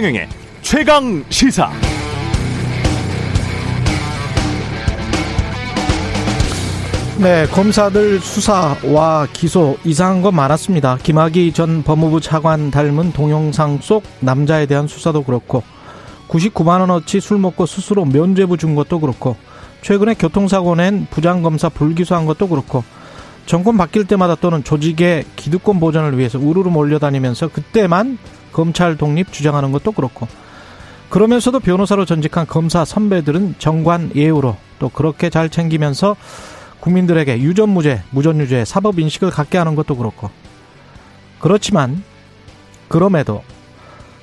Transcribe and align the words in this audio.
최경영의 0.00 0.28
최강 0.62 1.24
시사. 1.28 1.70
네, 7.18 7.46
검사들 7.48 8.18
수사와 8.20 9.26
기소 9.34 9.76
이상한 9.84 10.22
거 10.22 10.32
많았습니다. 10.32 10.96
김학의 11.02 11.52
전 11.52 11.82
법무부 11.82 12.22
차관 12.22 12.70
닮은 12.70 13.12
동영상 13.12 13.80
속 13.82 14.02
남자에 14.20 14.64
대한 14.64 14.88
수사도 14.88 15.22
그렇고 15.22 15.62
99만 16.28 16.80
원어치 16.80 17.20
술 17.20 17.36
먹고 17.36 17.66
스스로 17.66 18.06
면죄부 18.06 18.56
준 18.56 18.74
것도 18.74 19.00
그렇고 19.00 19.36
최근에 19.82 20.14
교통사고 20.14 20.76
낸 20.76 21.08
부장검사 21.10 21.68
불기소한 21.68 22.24
것도 22.24 22.48
그렇고 22.48 22.84
정권 23.44 23.76
바뀔 23.76 24.06
때마다 24.06 24.34
또는 24.34 24.64
조직의 24.64 25.24
기득권 25.36 25.78
보전을 25.78 26.16
위해서 26.16 26.38
우르르 26.38 26.70
몰려다니면서 26.70 27.48
그때만 27.48 28.16
검찰 28.52 28.96
독립 28.96 29.32
주장하는 29.32 29.72
것도 29.72 29.92
그렇고 29.92 30.28
그러면서도 31.10 31.58
변호사로 31.60 32.04
전직한 32.04 32.46
검사 32.46 32.84
선배들은 32.84 33.56
정관 33.58 34.12
예우로 34.14 34.56
또 34.78 34.88
그렇게 34.88 35.28
잘 35.28 35.50
챙기면서 35.50 36.16
국민들에게 36.78 37.40
유전무죄, 37.40 38.04
무전유죄, 38.10 38.64
사법인식을 38.64 39.30
갖게 39.30 39.58
하는 39.58 39.74
것도 39.74 39.96
그렇고. 39.96 40.30
그렇지만, 41.38 42.02
그럼에도, 42.88 43.42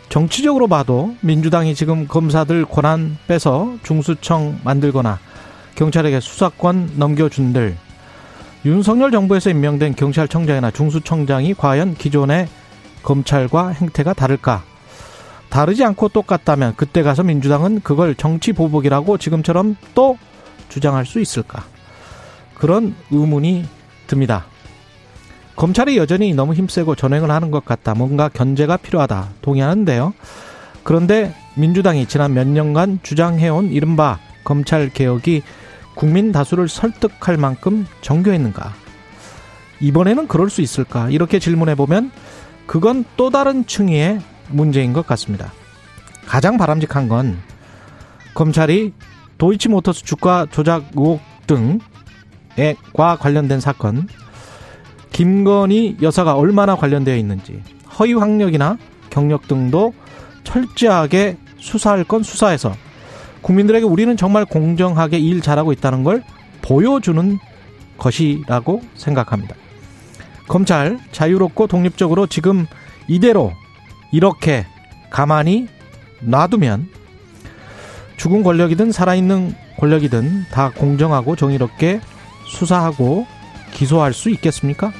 정치적으로 0.10 0.68
봐도 0.68 1.16
민주당이 1.22 1.76
지금 1.76 2.08
검사들 2.08 2.66
권한 2.66 3.18
빼서 3.28 3.76
중수청 3.84 4.60
만들거나 4.64 5.20
경찰에게 5.76 6.20
수사권 6.20 6.94
넘겨준들, 6.96 7.76
윤석열 8.66 9.12
정부에서 9.12 9.50
임명된 9.50 9.96
경찰청장이나 9.96 10.72
중수청장이 10.72 11.54
과연 11.54 11.96
기존의 11.96 12.48
검찰과 13.08 13.70
행태가 13.70 14.12
다를까? 14.12 14.64
다르지 15.48 15.86
않고 15.86 16.10
똑같다면 16.10 16.74
그때 16.76 17.04
가서 17.04 17.24
민주당은 17.24 17.80
그걸 17.80 18.16
정치 18.16 18.52
보복이라고 18.52 19.18
지금처럼 19.18 19.78
또 19.96 20.18
주장할 20.68 21.06
수 21.06 21.22
있을까? 21.22 21.64
그런 22.54 22.96
의문이 23.10 23.66
듭니다. 24.08 24.46
검찰이 25.56 25.96
여전히 25.96 26.34
너무 26.34 26.54
힘세고 26.54 26.96
전횡을 26.96 27.32
하는 27.32 27.50
것 27.50 27.64
같다. 27.64 27.96
뭔가 27.96 28.28
견제가 28.28 28.76
필요하다. 28.76 29.30
동의하는데요. 29.42 30.14
그런데 30.84 31.34
민주당이 31.56 32.08
지난 32.08 32.34
몇 32.34 32.46
년간 32.46 33.00
주장해온 33.04 33.72
이른바 33.72 34.20
검찰 34.44 34.90
개혁이 34.90 35.44
국민 35.96 36.34
다수를 36.34 36.68
설득할 36.68 37.38
만큼 37.38 37.88
정교했는가? 38.02 38.74
이번에는 39.80 40.28
그럴 40.28 40.50
수 40.50 40.62
있을까? 40.62 41.10
이렇게 41.10 41.40
질문해 41.40 41.76
보면 41.76 42.12
그건 42.68 43.06
또 43.16 43.30
다른 43.30 43.66
층위의 43.66 44.20
문제인 44.50 44.94
것 44.94 45.08
같습니다. 45.08 45.52
가장 46.26 46.58
바람직한 46.58 47.08
건 47.08 47.38
검찰이 48.34 48.94
도이치모터스 49.38 50.04
주가 50.04 50.46
조작 50.52 50.84
의혹 50.94 51.22
등과 51.48 53.16
관련된 53.18 53.60
사건, 53.60 54.08
김건희 55.12 55.98
여사가 56.02 56.36
얼마나 56.36 56.76
관련되어 56.76 57.16
있는지, 57.16 57.64
허위 57.98 58.14
학력이나 58.14 58.78
경력 59.10 59.48
등도 59.48 59.94
철저하게 60.44 61.38
수사할 61.58 62.04
건 62.04 62.22
수사해서 62.24 62.74
국민들에게 63.42 63.86
우리는 63.86 64.16
정말 64.18 64.46
공정하게 64.46 65.18
일 65.20 65.42
잘하고 65.42 65.72
있다는 65.72 66.04
걸 66.04 66.24
보여주는 66.62 67.40
것이라고 67.98 68.82
생각합니다. 68.96 69.56
검찰 70.48 71.00
자유롭고 71.12 71.68
독립적으로 71.68 72.28
지금 72.28 72.66
이대로 73.08 73.54
이렇게 74.12 74.66
가만히 75.10 75.68
놔두면 76.22 76.90
죽은 78.18 78.44
권력이든 78.44 78.92
살아있는 78.92 79.56
권력이든 79.80 80.46
다 80.52 80.72
공정하고 80.72 81.36
정의롭게 81.36 82.02
수사하고 82.48 83.28
기소할 83.72 84.14
수 84.14 84.30
있겠습니까? 84.32 84.92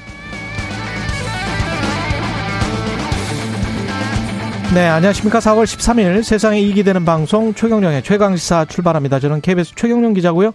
네, 4.74 4.86
안녕하십니까. 4.86 5.40
4월 5.40 5.64
13일 5.64 6.24
세상에 6.24 6.60
이익이 6.60 6.84
되는 6.84 7.06
방송 7.06 7.54
최경령의 7.54 8.04
최강시사 8.04 8.66
출발합니다. 8.66 9.20
저는 9.20 9.42
KBS 9.42 9.74
최경령 9.76 10.14
기자고요. 10.14 10.52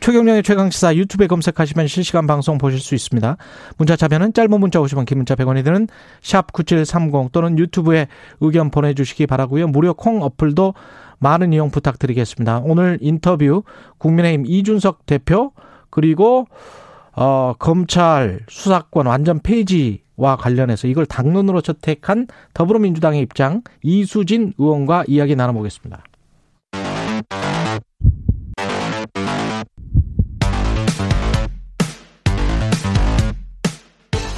최경령의 0.00 0.42
최강시사 0.42 0.94
유튜브에 0.96 1.26
검색하시면 1.26 1.88
실시간 1.88 2.26
방송 2.26 2.58
보실 2.58 2.78
수 2.80 2.94
있습니다. 2.94 3.36
문자 3.76 3.96
참여는 3.96 4.32
짧은 4.32 4.60
문자 4.60 4.78
50원, 4.78 5.04
긴 5.06 5.18
문자 5.18 5.34
100원이 5.34 5.64
드는 5.64 5.88
샵 6.22 6.52
9730 6.52 7.32
또는 7.32 7.58
유튜브에 7.58 8.06
의견 8.40 8.70
보내주시기 8.70 9.26
바라고요. 9.26 9.68
무료 9.68 9.94
콩 9.94 10.22
어플도 10.22 10.74
많은 11.18 11.52
이용 11.52 11.70
부탁드리겠습니다. 11.70 12.60
오늘 12.64 12.98
인터뷰 13.00 13.62
국민의힘 13.98 14.46
이준석 14.46 15.06
대표 15.06 15.52
그리고 15.90 16.46
어, 17.12 17.54
검찰 17.58 18.40
수사권 18.48 19.06
완전 19.06 19.40
폐지와 19.40 20.36
관련해서 20.36 20.86
이걸 20.86 21.06
당론으로 21.06 21.62
채택한 21.62 22.26
더불어민주당의 22.52 23.22
입장 23.22 23.62
이수진 23.82 24.52
의원과 24.58 25.04
이야기 25.08 25.34
나눠보겠습니다. 25.34 26.04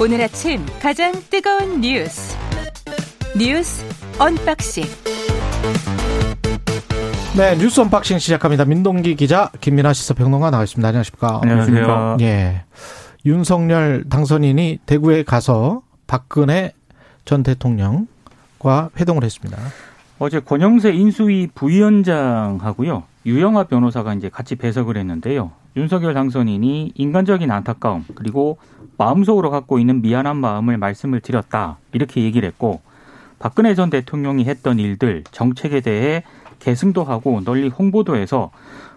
오늘 0.00 0.22
아침 0.22 0.64
가장 0.80 1.12
뜨거운 1.28 1.80
뉴스 1.80 2.36
뉴스 3.36 3.84
unboxing 4.16 4.84
네, 7.36 7.56
뉴스 7.56 7.80
unboxing 7.80 8.18
시작합니다. 8.18 8.64
민동기 8.64 9.16
기자, 9.16 9.50
김민아 9.60 9.92
시사평론가 9.92 10.50
나와있습니다. 10.50 10.88
안녕하십니까? 10.88 11.40
안녕하세요. 11.42 12.16
예. 12.20 12.62
윤석열 13.26 14.04
당선인이 14.08 14.80
대구에 14.86 15.24
가서 15.24 15.82
박근혜 16.06 16.72
전 17.24 17.42
대통령과 17.42 18.90
회동을 18.98 19.24
했습니다. 19.24 19.56
어제 20.20 20.40
권영세 20.40 20.92
인수위 20.92 21.48
부위원장하고요. 21.54 23.02
유영하 23.26 23.64
변호사가 23.64 24.14
이제 24.14 24.28
같이 24.28 24.54
배석을 24.56 24.96
했는데요. 24.96 25.52
윤석열 25.76 26.14
당선인이 26.14 26.92
인간적인 26.94 27.50
안타까움 27.50 28.04
그리고 28.14 28.58
마음속으로 28.96 29.50
갖고 29.50 29.78
있는 29.78 30.02
미안한 30.02 30.36
마음을 30.36 30.76
말씀을 30.76 31.20
드렸다. 31.20 31.78
이렇게 31.92 32.22
얘기를 32.22 32.46
했고 32.48 32.80
박근혜 33.38 33.74
전 33.74 33.90
대통령이 33.90 34.44
했던 34.44 34.78
일들 34.78 35.24
정책에 35.30 35.80
대해 35.80 36.24
계승도 36.58 37.04
하고 37.04 37.40
널리 37.44 37.68
홍보도 37.68 38.16
해서 38.16 38.50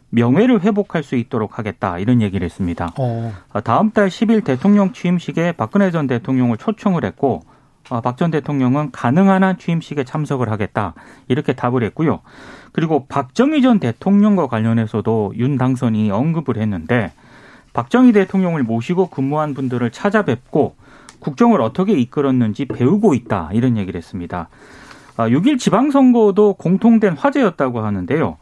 명예를 0.09 0.61
회복할 0.61 1.03
수 1.03 1.15
있도록 1.15 1.57
하겠다 1.57 1.99
이런 1.99 2.21
얘기를 2.21 2.43
했습니다. 2.43 2.91
어. 2.97 3.33
다음 3.63 3.91
달 3.91 4.09
10일 4.09 4.43
대통령 4.43 4.91
취임식에 4.93 5.53
박근혜 5.53 5.91
전 5.91 6.07
대통령을 6.07 6.57
초청을 6.57 7.05
했고 7.05 7.43
아, 7.89 7.99
박전 8.01 8.31
대통령은 8.31 8.91
가능한 8.91 9.43
한 9.43 9.57
취임식에 9.57 10.03
참석을 10.03 10.49
하겠다 10.49 10.93
이렇게 11.27 11.53
답을 11.53 11.83
했고요. 11.83 12.21
그리고 12.71 13.05
박정희 13.07 13.61
전 13.61 13.79
대통령과 13.79 14.47
관련해서도 14.47 15.33
윤 15.37 15.57
당선이 15.57 16.11
언급을 16.11 16.57
했는데 16.57 17.11
박정희 17.73 18.11
대통령을 18.13 18.63
모시고 18.63 19.09
근무한 19.09 19.53
분들을 19.53 19.91
찾아뵙고 19.91 20.75
국정을 21.19 21.61
어떻게 21.61 21.93
이끌었는지 21.93 22.65
배우고 22.65 23.13
있다 23.13 23.49
이런 23.53 23.77
얘기를 23.77 23.97
했습니다. 23.97 24.49
6일 25.17 25.53
아, 25.53 25.57
지방선거도 25.57 26.53
공통된 26.53 27.15
화제였다고 27.15 27.81
하는데요. 27.81 28.37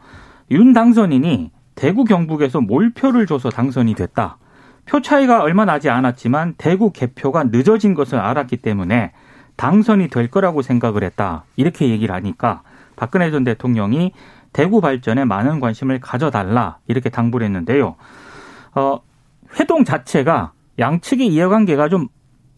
윤 0.50 0.72
당선인이 0.72 1.50
대구 1.74 2.04
경북에서 2.04 2.60
몰표를 2.60 3.26
줘서 3.26 3.50
당선이 3.50 3.94
됐다. 3.94 4.38
표 4.86 5.00
차이가 5.00 5.42
얼마 5.42 5.64
나지 5.64 5.88
않았지만 5.88 6.54
대구 6.58 6.90
개표가 6.92 7.44
늦어진 7.44 7.94
것을 7.94 8.18
알았기 8.18 8.56
때문에 8.58 9.12
당선이 9.56 10.08
될 10.08 10.30
거라고 10.30 10.62
생각을 10.62 11.04
했다. 11.04 11.44
이렇게 11.56 11.90
얘기를 11.90 12.14
하니까 12.14 12.62
박근혜 13.00 13.30
전 13.30 13.44
대통령이 13.44 14.12
대구 14.52 14.82
발전에 14.82 15.24
많은 15.24 15.58
관심을 15.58 16.00
가져달라 16.00 16.76
이렇게 16.86 17.08
당부를 17.08 17.46
했는데요. 17.46 17.96
어, 18.74 19.00
회동 19.58 19.84
자체가 19.84 20.52
양측의 20.78 21.28
이해관계가 21.28 21.88
좀 21.88 22.08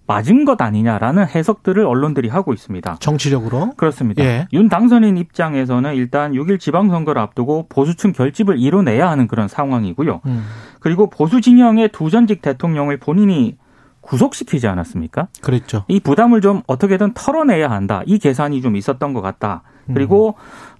맞은 0.08 0.44
것 0.44 0.60
아니냐라는 0.60 1.28
해석들을 1.28 1.86
언론들이 1.86 2.28
하고 2.28 2.52
있습니다. 2.52 2.96
정치적으로? 2.98 3.70
그렇습니다. 3.76 4.24
예. 4.24 4.48
윤 4.52 4.68
당선인 4.68 5.16
입장에서는 5.16 5.94
일단 5.94 6.32
6일 6.32 6.58
지방선거를 6.58 7.22
앞두고 7.22 7.66
보수층 7.68 8.12
결집을 8.12 8.58
이뤄내야 8.58 9.08
하는 9.08 9.28
그런 9.28 9.46
상황이고요. 9.46 10.22
음. 10.26 10.44
그리고 10.80 11.08
보수 11.08 11.40
진영의 11.40 11.90
두 11.90 12.10
전직 12.10 12.42
대통령을 12.42 12.96
본인이 12.96 13.56
구속시키지 14.00 14.66
않았습니까? 14.66 15.28
그랬죠. 15.40 15.84
이 15.86 16.00
부담을 16.00 16.40
좀 16.40 16.62
어떻게든 16.66 17.12
털어내야 17.14 17.70
한다. 17.70 18.02
이 18.06 18.18
계산이 18.18 18.60
좀 18.60 18.74
있었던 18.74 19.12
것 19.12 19.20
같다. 19.20 19.62
그리고 19.86 20.34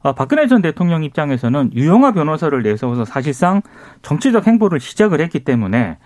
음. 0.04 0.12
박근혜 0.16 0.46
전 0.46 0.62
대통령 0.62 1.04
입장에서는 1.04 1.70
유영아 1.74 2.12
변호사를 2.12 2.62
내세워서 2.62 3.04
사실상 3.04 3.62
정치적 4.02 4.46
행보를 4.46 4.80
시작을 4.80 5.20
했기 5.20 5.40
때문에 5.40 5.98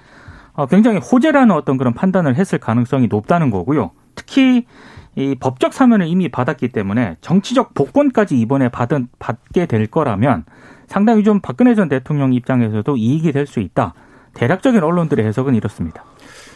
어, 0.54 0.66
굉장히 0.66 0.98
호재라는 0.98 1.54
어떤 1.54 1.76
그런 1.76 1.92
판단을 1.94 2.36
했을 2.36 2.58
가능성이 2.58 3.08
높다는 3.08 3.50
거고요. 3.50 3.90
특히 4.14 4.66
이 5.14 5.34
법적 5.38 5.72
사면을 5.72 6.06
이미 6.06 6.28
받았기 6.28 6.68
때문에 6.68 7.16
정치적 7.20 7.74
복권까지 7.74 8.38
이번에 8.38 8.68
받은 8.68 9.08
받게 9.18 9.66
될 9.66 9.86
거라면 9.86 10.44
상당히 10.86 11.24
좀 11.24 11.40
박근혜 11.40 11.74
전 11.74 11.88
대통령 11.88 12.32
입장에서도 12.32 12.96
이익이 12.96 13.32
될 13.32 13.46
수 13.46 13.60
있다. 13.60 13.94
대략적인 14.34 14.82
언론들의 14.82 15.24
해석은 15.24 15.54
이렇습니다. 15.54 16.04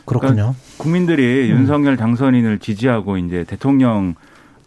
그렇군요. 0.05 0.33
그러니까 0.35 0.55
국민들이 0.77 1.51
음. 1.51 1.61
윤석열 1.61 1.97
당선인을 1.97 2.59
지지하고 2.59 3.17
이제 3.17 3.45
대통령 3.45 4.15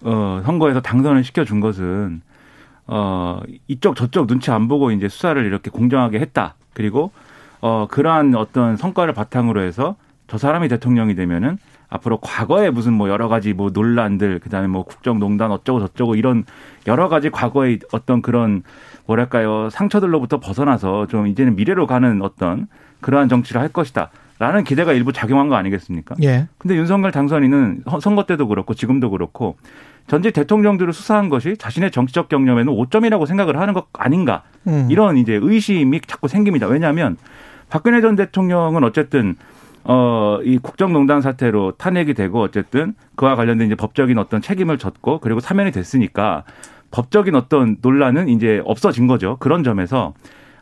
어 0.04 0.42
선거에서 0.46 0.82
당선을 0.82 1.24
시켜준 1.24 1.60
것은 1.60 2.22
어 2.88 3.40
이쪽 3.68 3.96
저쪽 3.96 4.28
눈치 4.28 4.52
안 4.52 4.68
보고 4.68 4.92
이제 4.92 5.08
수사를 5.08 5.44
이렇게 5.46 5.70
공정하게 5.70 6.20
했다. 6.20 6.56
그리고 6.74 7.12
어 7.62 7.88
그러한 7.90 8.36
어떤 8.36 8.76
성과를 8.76 9.14
바탕으로 9.14 9.62
해서 9.62 9.96
저 10.28 10.38
사람이 10.38 10.68
대통령이 10.68 11.16
되면은 11.16 11.58
앞으로 11.90 12.18
과거에 12.18 12.72
무슨 12.72 12.94
뭐 12.94 13.08
여러 13.08 13.28
가지 13.28 13.54
뭐 13.54 13.70
논란들 13.72 14.40
그다음에 14.40 14.68
뭐 14.68 14.84
국정농단 14.84 15.52
어쩌고 15.52 15.80
저쩌고 15.80 16.16
이런 16.16 16.44
여러 16.88 17.08
가지 17.08 17.30
과거의 17.30 17.80
어떤 17.92 18.22
그런 18.22 18.64
뭐랄까요 19.06 19.70
상처들로부터 19.70 20.40
벗어나서 20.40 21.08
좀 21.08 21.28
이제는 21.28 21.56
미래로 21.56 21.86
가는 21.86 22.22
어떤 22.22 22.68
그러한 23.02 23.30
정치를 23.30 23.62
할 23.62 23.70
것이다. 23.70 24.10
라는 24.40 24.64
기대가 24.64 24.92
일부 24.92 25.14
작용한 25.14 25.48
거 25.48 25.56
아니겠습니까? 25.56 26.16
예. 26.24 26.48
근데 26.58 26.76
윤석열 26.76 27.12
당선인은 27.12 27.84
선거 28.02 28.26
때도 28.26 28.48
그렇고 28.48 28.74
지금도 28.74 29.12
그렇고 29.12 29.56
전직 30.08 30.34
대통령들을 30.34 30.92
수사한 30.94 31.30
것이 31.30 31.56
자신의 31.58 31.92
정치적 31.92 32.30
경험에는 32.30 32.72
오점이라고 32.74 33.26
생각을 33.26 33.60
하는 33.60 33.74
것 33.74 33.88
아닌가. 33.94 34.44
음. 34.68 34.88
이런 34.90 35.18
이제 35.18 35.40
의심이 35.42 36.02
자꾸 36.02 36.28
생깁니다. 36.28 36.68
왜냐하면 36.68 37.18
박근혜 37.70 38.02
전 38.02 38.16
대통령은 38.16 38.84
어쨌든 38.84 39.36
어, 39.86 40.40
이 40.44 40.58
국정농단 40.58 41.22
사태로 41.22 41.74
탄핵이 41.78 42.14
되고 42.14 42.42
어쨌든 42.42 42.94
그와 43.16 43.36
관련된 43.36 43.68
이제 43.68 43.76
법적인 43.76 44.18
어떤 44.18 44.42
책임을 44.42 44.78
졌고 44.78 45.20
그리고 45.20 45.40
사면이 45.40 45.72
됐으니까 45.72 46.44
법적인 46.92 47.36
어떤 47.36 47.78
논란은 47.82 48.30
이제 48.30 48.62
없어진 48.66 49.08
거죠. 49.08 49.38
그런 49.40 49.64
점에서 49.64 50.14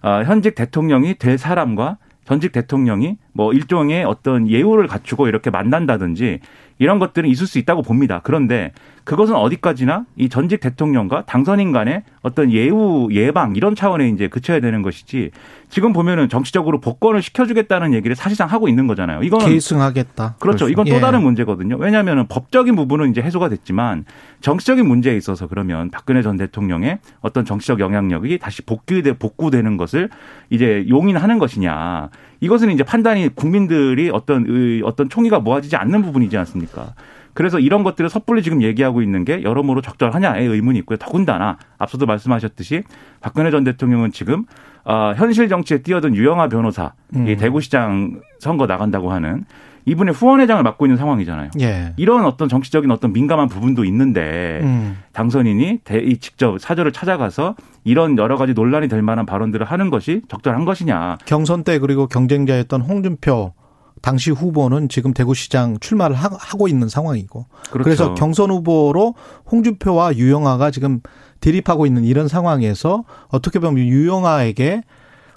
어, 0.01 0.23
현직 0.25 0.55
대통령이 0.55 1.15
될 1.15 1.37
사람과 1.37 1.97
전직 2.25 2.51
대통령이 2.51 3.17
뭐 3.33 3.53
일종의 3.53 4.05
어떤 4.05 4.47
예우를 4.47 4.87
갖추고 4.87 5.27
이렇게 5.27 5.49
만난다든지 5.49 6.39
이런 6.81 6.97
것들은 6.97 7.29
있을 7.29 7.45
수 7.45 7.59
있다고 7.59 7.83
봅니다. 7.83 8.21
그런데 8.23 8.71
그것은 9.03 9.35
어디까지나 9.35 10.05
이 10.15 10.29
전직 10.29 10.59
대통령과 10.61 11.25
당선인 11.27 11.71
간의 11.71 12.01
어떤 12.23 12.51
예우 12.51 13.07
예방 13.11 13.55
이런 13.55 13.75
차원에 13.75 14.09
이제 14.09 14.27
그쳐야 14.27 14.59
되는 14.59 14.81
것이지 14.81 15.29
지금 15.69 15.93
보면은 15.93 16.27
정치적으로 16.27 16.79
복권을 16.79 17.21
시켜주겠다는 17.21 17.93
얘기를 17.93 18.15
사실상 18.15 18.47
하고 18.49 18.67
있는 18.67 18.87
거잖아요. 18.87 19.21
이거는 19.21 19.45
계승하겠다. 19.45 20.37
그렇죠. 20.39 20.69
이건 20.69 20.85
또 20.85 20.95
예. 20.95 20.99
다른 20.99 21.21
문제거든요. 21.21 21.77
왜냐하면 21.77 22.25
법적인 22.27 22.75
부분은 22.75 23.11
이제 23.11 23.21
해소가 23.21 23.49
됐지만 23.49 24.05
정치적인 24.41 24.87
문제에 24.87 25.15
있어서 25.15 25.45
그러면 25.45 25.91
박근혜 25.91 26.23
전 26.23 26.35
대통령의 26.35 26.97
어떤 27.19 27.45
정치적 27.45 27.79
영향력이 27.79 28.39
다시 28.39 28.63
복귀돼 28.63 29.13
복구되는 29.19 29.77
것을 29.77 30.09
이제 30.49 30.83
용인하는 30.89 31.37
것이냐. 31.37 32.09
이것은 32.41 32.71
이제 32.71 32.83
판단이 32.83 33.29
국민들이 33.29 34.09
어떤 34.09 34.45
어떤 34.83 35.09
총의가 35.09 35.39
모아지지 35.39 35.75
않는 35.77 36.01
부분이지 36.01 36.37
않습니까? 36.37 36.93
그래서 37.33 37.59
이런 37.59 37.83
것들을 37.83 38.09
섣불리 38.09 38.43
지금 38.43 38.61
얘기하고 38.61 39.01
있는 39.01 39.23
게 39.23 39.41
여러모로 39.43 39.81
적절하냐의 39.81 40.47
의문이 40.47 40.79
있고요. 40.79 40.97
더군다나 40.97 41.57
앞서도 41.77 42.05
말씀하셨듯이 42.05 42.83
박근혜 43.21 43.51
전 43.51 43.63
대통령은 43.63 44.11
지금 44.11 44.43
어, 44.83 45.13
현실 45.15 45.47
정치에 45.47 45.77
뛰어든 45.83 46.15
유영아 46.15 46.49
변호사, 46.49 46.93
음. 47.15 47.27
이 47.27 47.37
대구시장 47.37 48.19
선거 48.39 48.65
나간다고 48.65 49.11
하는 49.11 49.45
이분의 49.85 50.13
후원회장을 50.13 50.61
맡고 50.63 50.85
있는 50.85 50.97
상황이잖아요. 50.97 51.51
예. 51.61 51.93
이런 51.97 52.25
어떤 52.25 52.49
정치적인 52.49 52.91
어떤 52.91 53.13
민감한 53.13 53.47
부분도 53.47 53.83
있는데 53.85 54.59
음. 54.63 54.97
당선인이 55.13 55.79
대, 55.83 56.13
직접 56.19 56.59
사저를 56.59 56.91
찾아가서 56.91 57.55
이런 57.83 58.17
여러 58.17 58.37
가지 58.37 58.53
논란이 58.53 58.87
될 58.87 59.01
만한 59.01 59.25
발언들을 59.25 59.65
하는 59.65 59.89
것이 59.89 60.21
적절한 60.27 60.65
것이냐. 60.65 61.17
경선 61.25 61.63
때 61.63 61.79
그리고 61.79 62.07
경쟁자였던 62.07 62.81
홍준표 62.81 63.53
당시 64.01 64.31
후보는 64.31 64.89
지금 64.89 65.13
대구시장 65.13 65.77
출마를 65.79 66.15
하고 66.15 66.67
있는 66.67 66.89
상황이고 66.89 67.45
그렇죠. 67.71 67.83
그래서 67.83 68.13
경선 68.15 68.49
후보로 68.49 69.15
홍준표와 69.51 70.15
유영아가 70.15 70.71
지금 70.71 71.01
대립하고 71.39 71.85
있는 71.85 72.03
이런 72.03 72.27
상황에서 72.27 73.03
어떻게 73.29 73.59
보면 73.59 73.85
유영아에게 73.85 74.83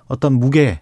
어떤 0.07 0.35
무게의 0.35 0.79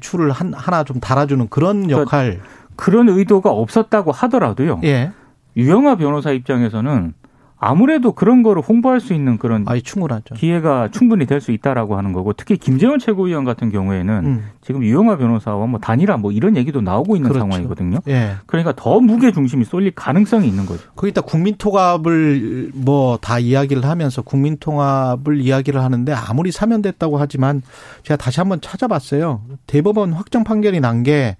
추를 0.00 0.30
한, 0.30 0.52
하나 0.52 0.84
좀 0.84 1.00
달아주는 1.00 1.48
그런 1.48 1.86
그러니까 1.86 2.00
역할 2.00 2.24
그러니까 2.24 2.48
그런 2.76 3.08
의도가 3.08 3.50
없었다고 3.50 4.12
하더라도요. 4.12 4.80
예. 4.84 5.12
유영아 5.56 5.96
변호사 5.96 6.32
입장에서는 6.32 7.14
아무래도 7.56 8.12
그런 8.12 8.42
거를 8.42 8.60
홍보할 8.60 9.00
수 9.00 9.14
있는 9.14 9.38
그런 9.38 9.64
충분하죠. 9.82 10.34
기회가 10.34 10.88
충분히 10.90 11.24
될 11.24 11.40
수 11.40 11.50
있다라고 11.50 11.96
하는 11.96 12.12
거고 12.12 12.34
특히 12.34 12.58
김재원 12.58 12.98
최고위원 12.98 13.44
같은 13.44 13.70
경우에는 13.70 14.14
음. 14.26 14.44
지금 14.60 14.82
유영아 14.82 15.16
변호사와 15.16 15.66
뭐 15.66 15.80
단일화 15.80 16.18
뭐 16.18 16.30
이런 16.30 16.56
얘기도 16.58 16.82
나오고 16.82 17.16
있는 17.16 17.30
그렇죠. 17.30 17.40
상황이거든요. 17.48 18.00
예. 18.08 18.32
그러니까 18.46 18.74
더 18.76 19.00
무게 19.00 19.32
중심이 19.32 19.64
쏠릴 19.64 19.92
가능성이 19.94 20.46
있는 20.48 20.66
거죠. 20.66 20.82
거기다 20.94 21.22
국민 21.22 21.54
통합을 21.56 22.72
뭐 22.74 23.16
다 23.22 23.38
이야기를 23.38 23.84
하면서 23.84 24.20
국민 24.20 24.58
통합을 24.58 25.40
이야기를 25.40 25.80
하는데 25.80 26.12
아무리 26.12 26.50
사면됐다고 26.52 27.16
하지만 27.18 27.62
제가 28.02 28.18
다시 28.18 28.40
한번 28.40 28.60
찾아봤어요. 28.60 29.40
대법원 29.66 30.12
확정 30.12 30.44
판결이 30.44 30.80
난 30.80 31.02
게 31.04 31.36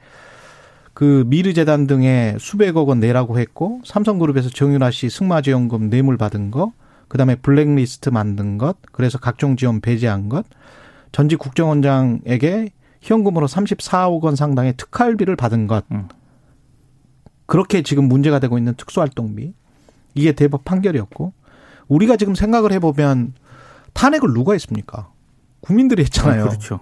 그 0.94 1.25
미르재단 1.26 1.88
등에 1.88 2.37
수백억 2.38 2.88
원 2.88 3.00
내라고 3.00 3.38
했고 3.38 3.81
삼성그룹에서 3.85 4.49
정윤아 4.49 4.93
씨 4.93 5.11
승마지원금 5.11 5.91
뇌물 5.91 6.17
받은 6.17 6.52
거, 6.52 6.73
그다음에 7.08 7.35
블랙리스트 7.35 8.08
만든 8.08 8.58
것, 8.58 8.76
그래서 8.93 9.19
각종 9.19 9.56
지원 9.56 9.81
배제한 9.81 10.29
것, 10.29 10.46
전직 11.11 11.38
국정원장에게 11.38 12.70
현금으로 13.00 13.46
34억 13.46 14.23
원 14.23 14.37
상당의 14.37 14.75
특활비를 14.76 15.37
받은 15.37 15.67
것. 15.67 15.85
음. 15.93 16.08
그렇게 17.47 17.82
지금 17.82 18.05
문제가 18.05 18.38
되고 18.38 18.56
있는 18.56 18.75
특수활동비. 18.75 19.52
이게 20.14 20.32
대법 20.32 20.64
판결이었고 20.64 21.32
우리가 21.88 22.17
지금 22.17 22.35
생각을 22.35 22.73
해보면 22.73 23.35
탄핵을 23.93 24.32
누가 24.32 24.52
했습니까? 24.52 25.11
국민들이 25.61 26.02
했잖아요. 26.02 26.44
아, 26.44 26.49
그렇죠. 26.49 26.81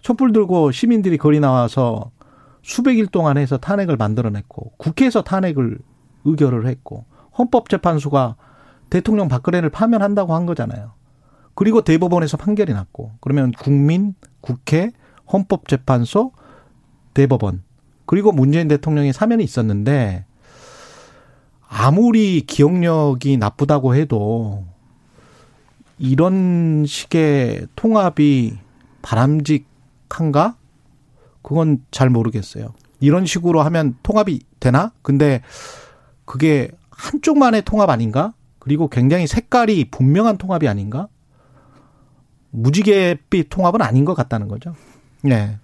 촛불 0.00 0.32
들고 0.32 0.70
시민들이 0.70 1.18
거리 1.18 1.40
나와서 1.40 2.10
수백 2.62 2.98
일 2.98 3.06
동안 3.06 3.38
해서 3.38 3.56
탄핵을 3.56 3.96
만들어냈고 3.96 4.72
국회에서 4.76 5.22
탄핵을 5.22 5.78
의결을 6.24 6.66
했고 6.66 7.04
헌법재판소가 7.38 8.36
대통령 8.90 9.28
박근혜를 9.28 9.70
파면한다고 9.70 10.34
한 10.34 10.46
거잖아요. 10.46 10.92
그리고 11.54 11.82
대법원에서 11.82 12.36
판결이 12.36 12.72
났고 12.72 13.12
그러면 13.20 13.52
국민, 13.52 14.14
국회, 14.40 14.90
헌법재판소, 15.32 16.32
대법원 17.14 17.62
그리고 18.06 18.32
문재인 18.32 18.68
대통령의 18.68 19.12
사면이 19.12 19.44
있었는데 19.44 20.24
아무리 21.68 22.40
기억력이 22.40 23.36
나쁘다고 23.36 23.94
해도 23.94 24.64
이런 25.98 26.84
식의 26.86 27.68
통합이 27.76 28.58
바람직한가? 29.02 30.56
그건 31.42 31.78
잘 31.90 32.10
모르겠어요. 32.10 32.74
이런 33.00 33.26
식으로 33.26 33.62
하면 33.62 33.96
통합이 34.02 34.40
되나? 34.60 34.92
근데 35.02 35.42
그게 36.24 36.70
한쪽만의 36.90 37.62
통합 37.62 37.90
아닌가? 37.90 38.32
그리고 38.58 38.88
굉장히 38.88 39.26
색깔이 39.26 39.86
분명한 39.90 40.36
통합이 40.36 40.68
아닌가? 40.68 41.08
무지개빛 42.50 43.48
통합은 43.48 43.80
아닌 43.80 44.04
것 44.04 44.14
같다는 44.14 44.48
거죠. 44.48 44.74
네. 45.22 45.58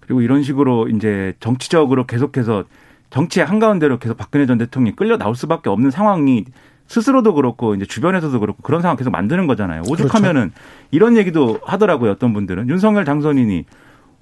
그리고 0.00 0.20
이런 0.20 0.42
식으로 0.42 0.88
이제 0.88 1.34
정치적으로 1.40 2.06
계속해서 2.06 2.64
정치의 3.10 3.46
한가운데로 3.46 3.98
계속 3.98 4.16
박근혜 4.16 4.46
전 4.46 4.58
대통령이 4.58 4.96
끌려 4.96 5.16
나올 5.16 5.34
수밖에 5.34 5.70
없는 5.70 5.90
상황이 5.90 6.44
스스로도 6.88 7.34
그렇고 7.34 7.74
이제 7.74 7.86
주변에서도 7.86 8.38
그렇고 8.40 8.62
그런 8.62 8.82
상황 8.82 8.96
계속 8.96 9.10
만드는 9.10 9.46
거잖아요. 9.46 9.82
오죽하면은 9.88 10.50
그렇죠. 10.50 10.88
이런 10.90 11.16
얘기도 11.16 11.58
하더라고요. 11.64 12.10
어떤 12.10 12.32
분들은 12.32 12.68
윤석열 12.68 13.04
당선인이 13.04 13.64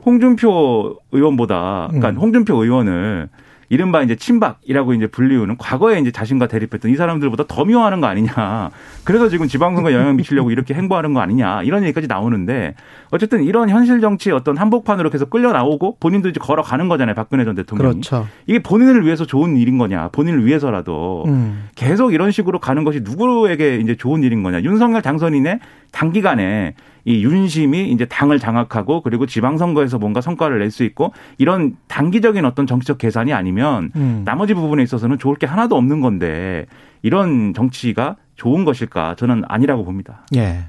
홍준표 0.04 0.98
의원보다 1.12 1.88
그러니까 1.88 2.10
음. 2.10 2.16
홍준표 2.16 2.62
의원을 2.62 3.28
이른바 3.70 4.02
이제 4.02 4.16
친박이라고 4.16 4.94
이제 4.94 5.06
불리우는 5.06 5.56
과거에 5.56 6.00
이제 6.00 6.10
자신과 6.10 6.48
대립했던 6.48 6.90
이 6.90 6.96
사람들보다 6.96 7.44
더 7.46 7.64
미워하는 7.64 8.00
거 8.00 8.08
아니냐. 8.08 8.70
그래서 9.04 9.28
지금 9.28 9.46
지방선거 9.46 9.92
영향 9.92 10.16
미치려고 10.16 10.50
이렇게 10.50 10.74
행보하는 10.74 11.14
거 11.14 11.20
아니냐. 11.20 11.62
이런 11.62 11.84
얘기까지 11.84 12.08
나오는데 12.08 12.74
어쨌든 13.12 13.44
이런 13.44 13.68
현실 13.68 14.00
정치 14.00 14.32
어떤 14.32 14.56
한복판으로 14.56 15.08
계속 15.08 15.30
끌려 15.30 15.52
나오고 15.52 15.98
본인도 16.00 16.28
이제 16.30 16.40
걸어가는 16.40 16.88
거잖아요. 16.88 17.14
박근혜 17.14 17.44
전 17.44 17.54
대통령이. 17.54 17.92
그렇죠. 17.92 18.26
이게 18.48 18.58
본인을 18.58 19.06
위해서 19.06 19.24
좋은 19.24 19.56
일인 19.56 19.78
거냐. 19.78 20.08
본인을 20.08 20.44
위해서라도 20.44 21.22
음. 21.28 21.68
계속 21.76 22.12
이런 22.12 22.32
식으로 22.32 22.58
가는 22.58 22.82
것이 22.82 23.02
누구에게 23.04 23.76
이제 23.76 23.94
좋은 23.94 24.24
일인 24.24 24.42
거냐. 24.42 24.62
윤석열 24.62 25.00
당선인의 25.00 25.60
단기간에 25.92 26.74
이 27.10 27.24
윤심이 27.24 27.90
이제 27.90 28.04
당을 28.06 28.38
장악하고 28.38 29.02
그리고 29.02 29.26
지방선거에서 29.26 29.98
뭔가 29.98 30.20
성과를 30.20 30.58
낼 30.58 30.70
수 30.70 30.84
있고 30.84 31.12
이런 31.36 31.76
단기적인 31.88 32.44
어떤 32.44 32.66
정치적 32.66 32.98
계산이 32.98 33.32
아니면 33.32 33.90
음. 33.96 34.22
나머지 34.24 34.54
부분에 34.54 34.84
있어서는 34.84 35.18
좋을 35.18 35.34
게 35.36 35.46
하나도 35.46 35.76
없는 35.76 36.00
건데 36.00 36.66
이런 37.02 37.52
정치가 37.54 38.16
좋은 38.36 38.64
것일까 38.64 39.16
저는 39.16 39.42
아니라고 39.48 39.84
봅니다. 39.84 40.24
예. 40.36 40.66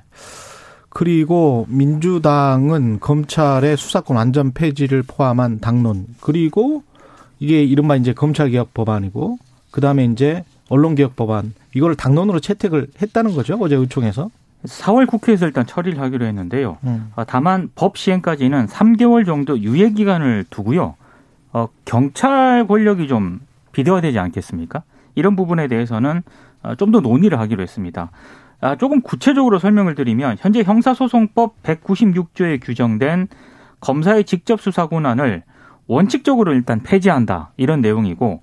그리고 0.90 1.68
민주당은 1.70 3.00
검찰의 3.00 3.78
수사권 3.78 4.18
완전 4.18 4.52
폐지를 4.54 5.04
포함한 5.08 5.60
당론 5.60 6.06
그리고 6.20 6.84
이게 7.40 7.64
이른바 7.64 7.96
이제 7.96 8.14
검찰 8.14 8.50
개혁 8.50 8.74
법안이고 8.74 9.38
그다음에 9.72 10.04
이제 10.06 10.44
언론 10.70 10.96
개혁 10.96 11.16
법안 11.16 11.54
이걸 11.74 11.96
당론으로 11.96 12.40
채택을 12.40 12.88
했다는 13.02 13.36
거죠 13.36 13.58
어제 13.62 13.76
의총에서 13.76 14.30
4월 14.66 15.08
국회에서 15.08 15.48
일단 15.48 15.66
처리를 15.66 16.00
하기로 16.00 16.26
했는데요. 16.26 16.78
음. 16.84 17.12
아, 17.16 17.24
다만 17.24 17.70
법 17.76 17.98
시행까지는 17.98 18.68
3개월 18.68 19.26
정도 19.26 19.60
유예 19.60 19.92
기간을 19.92 20.46
두고요. 20.50 20.96
어, 21.54 21.68
경찰 21.86 22.68
권력이 22.68 23.08
좀 23.08 23.40
비대화되지 23.72 24.20
않겠습니까? 24.20 24.84
이런 25.16 25.36
부분에 25.36 25.68
대해서는 25.68 26.24
어, 26.64 26.76
좀더 26.76 27.00
논의를 27.00 27.40
하기로 27.40 27.64
했습니다. 27.64 28.12
아, 28.62 28.76
조금 28.76 29.02
구체적으로 29.02 29.58
설명을 29.58 29.96
드리면 29.96 30.38
현재 30.40 30.62
형사소송법 30.62 31.64
196조에 31.64 32.60
규정된 32.62 33.28
검사의 33.80 34.26
직접 34.26 34.62
수사 34.62 34.86
권한을 34.86 35.44
원칙적으로 35.88 36.54
일단 36.54 36.82
폐지한다 36.84 37.52
이런 37.58 37.82
내용이고 37.82 38.42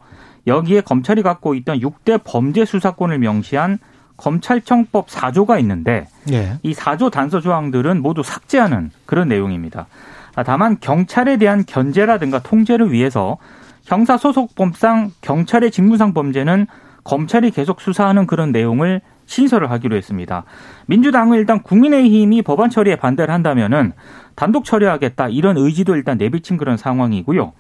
여기에 0.49 0.81
검찰이 0.81 1.23
갖고 1.23 1.55
있던 1.55 1.79
6대 1.79 2.21
범죄 2.25 2.65
수사권을 2.65 3.19
명시한 3.21 3.79
검찰청법 4.19 5.07
4조가 5.07 5.59
있는데 5.61 6.07
예. 6.31 6.59
이 6.63 6.75
4조 6.75 7.11
단서 7.11 7.41
조항들은 7.41 8.03
모두 8.03 8.23
삭제하는 8.23 8.91
그런 9.07 9.29
내용입니다. 9.29 9.87
아, 10.35 10.43
다만 10.43 10.77
경찰에 10.81 11.39
대한 11.39 11.65
견제라든가 11.67 12.41
통제를 12.41 12.93
위해서 12.93 13.39
형사소속법상 13.85 15.13
경찰의 15.23 15.71
직무상 15.71 16.13
범죄는 16.13 16.67
검찰이 17.05 17.51
계속 17.51 17.81
수사하는 17.81 18.27
그런 18.27 18.53
내용을 18.53 19.01
신설을 19.27 19.71
하기로 19.71 19.97
했습니다. 19.97 20.45
민주당은 20.87 21.39
일단 21.39 21.63
국민의힘이 21.63 22.43
법안 22.43 22.71
처리에 22.71 22.97
반대를 22.97 23.33
한다면은 23.33 23.93
단독 24.35 24.65
처리하겠다 24.65 25.29
이런 25.29 25.57
의지도 25.57 25.97
일단 25.97 26.19
내비친 26.19 26.57
그런 26.57 26.77
상황이고요. 26.77 27.53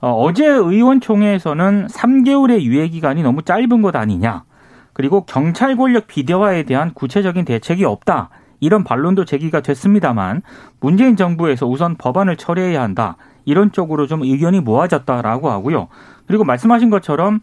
어, 0.00 0.32
제 0.34 0.46
의원총회에서는 0.46 1.86
3개월의 1.86 2.60
유예 2.60 2.88
기간이 2.88 3.22
너무 3.22 3.42
짧은 3.42 3.80
것 3.80 3.96
아니냐. 3.96 4.44
그리고 4.94 5.26
경찰 5.26 5.76
권력 5.76 6.06
비대화에 6.06 6.62
대한 6.62 6.94
구체적인 6.94 7.44
대책이 7.44 7.84
없다. 7.84 8.30
이런 8.60 8.82
반론도 8.82 9.26
제기가 9.26 9.60
됐습니다만 9.60 10.40
문재인 10.80 11.16
정부에서 11.16 11.66
우선 11.66 11.96
법안을 11.96 12.36
처리해야 12.36 12.80
한다. 12.80 13.16
이런 13.44 13.72
쪽으로 13.72 14.06
좀 14.06 14.22
의견이 14.22 14.60
모아졌다라고 14.60 15.50
하고요. 15.50 15.88
그리고 16.26 16.44
말씀하신 16.44 16.88
것처럼 16.88 17.40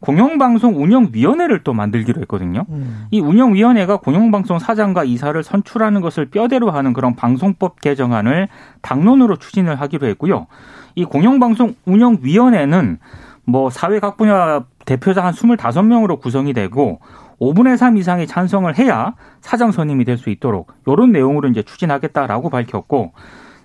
공영방송 0.00 0.82
운영위원회를 0.82 1.62
또 1.62 1.72
만들기로 1.72 2.20
했거든요. 2.22 2.64
음. 2.70 3.06
이 3.10 3.20
운영위원회가 3.20 3.98
공영방송 3.98 4.58
사장과 4.58 5.04
이사를 5.04 5.40
선출하는 5.42 6.00
것을 6.00 6.26
뼈대로 6.26 6.70
하는 6.70 6.92
그런 6.92 7.14
방송법 7.14 7.80
개정안을 7.80 8.48
당론으로 8.82 9.36
추진을 9.36 9.80
하기로 9.80 10.08
했고요. 10.08 10.48
이 10.96 11.04
공영방송 11.04 11.76
운영위원회는 11.86 12.98
뭐 13.44 13.70
사회 13.70 14.00
각 14.00 14.16
분야 14.16 14.64
대표자 14.84 15.24
한 15.24 15.32
25명으로 15.34 16.20
구성이 16.20 16.52
되고 16.52 17.00
5분의 17.40 17.76
3 17.76 17.96
이상이 17.96 18.26
찬성을 18.26 18.76
해야 18.78 19.14
사장 19.40 19.72
선임이 19.72 20.04
될 20.04 20.16
수 20.16 20.30
있도록 20.30 20.72
이런 20.86 21.12
내용으로 21.12 21.48
이제 21.48 21.62
추진하겠다라고 21.62 22.50
밝혔고 22.50 23.12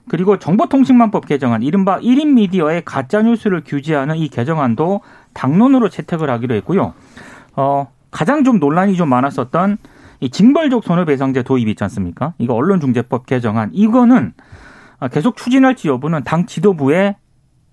그리고 0.09 0.39
정보통신망법 0.39 1.27
개정안 1.27 1.61
이른바 1.63 1.99
1인 1.99 2.33
미디어의 2.33 2.83
가짜 2.85 3.21
뉴스를 3.21 3.61
규제하는 3.65 4.15
이 4.15 4.29
개정안도 4.29 5.01
당론으로 5.33 5.89
채택을 5.89 6.29
하기로 6.29 6.55
했고요. 6.55 6.93
어, 7.55 7.87
가장 8.09 8.43
좀 8.43 8.59
논란이 8.59 8.95
좀 8.95 9.09
많았었던 9.09 9.77
이 10.21 10.29
징벌적 10.29 10.83
손해배상제 10.83 11.43
도입 11.43 11.67
있지 11.67 11.83
않습니까? 11.83 12.33
이거 12.39 12.53
언론중재법 12.55 13.25
개정안 13.25 13.69
이거는 13.73 14.33
계속 15.11 15.35
추진할지 15.37 15.89
여부는 15.89 16.23
당 16.23 16.45
지도부에 16.47 17.17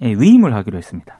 위임을 0.02 0.54
하기로 0.54 0.76
했습니다. 0.76 1.16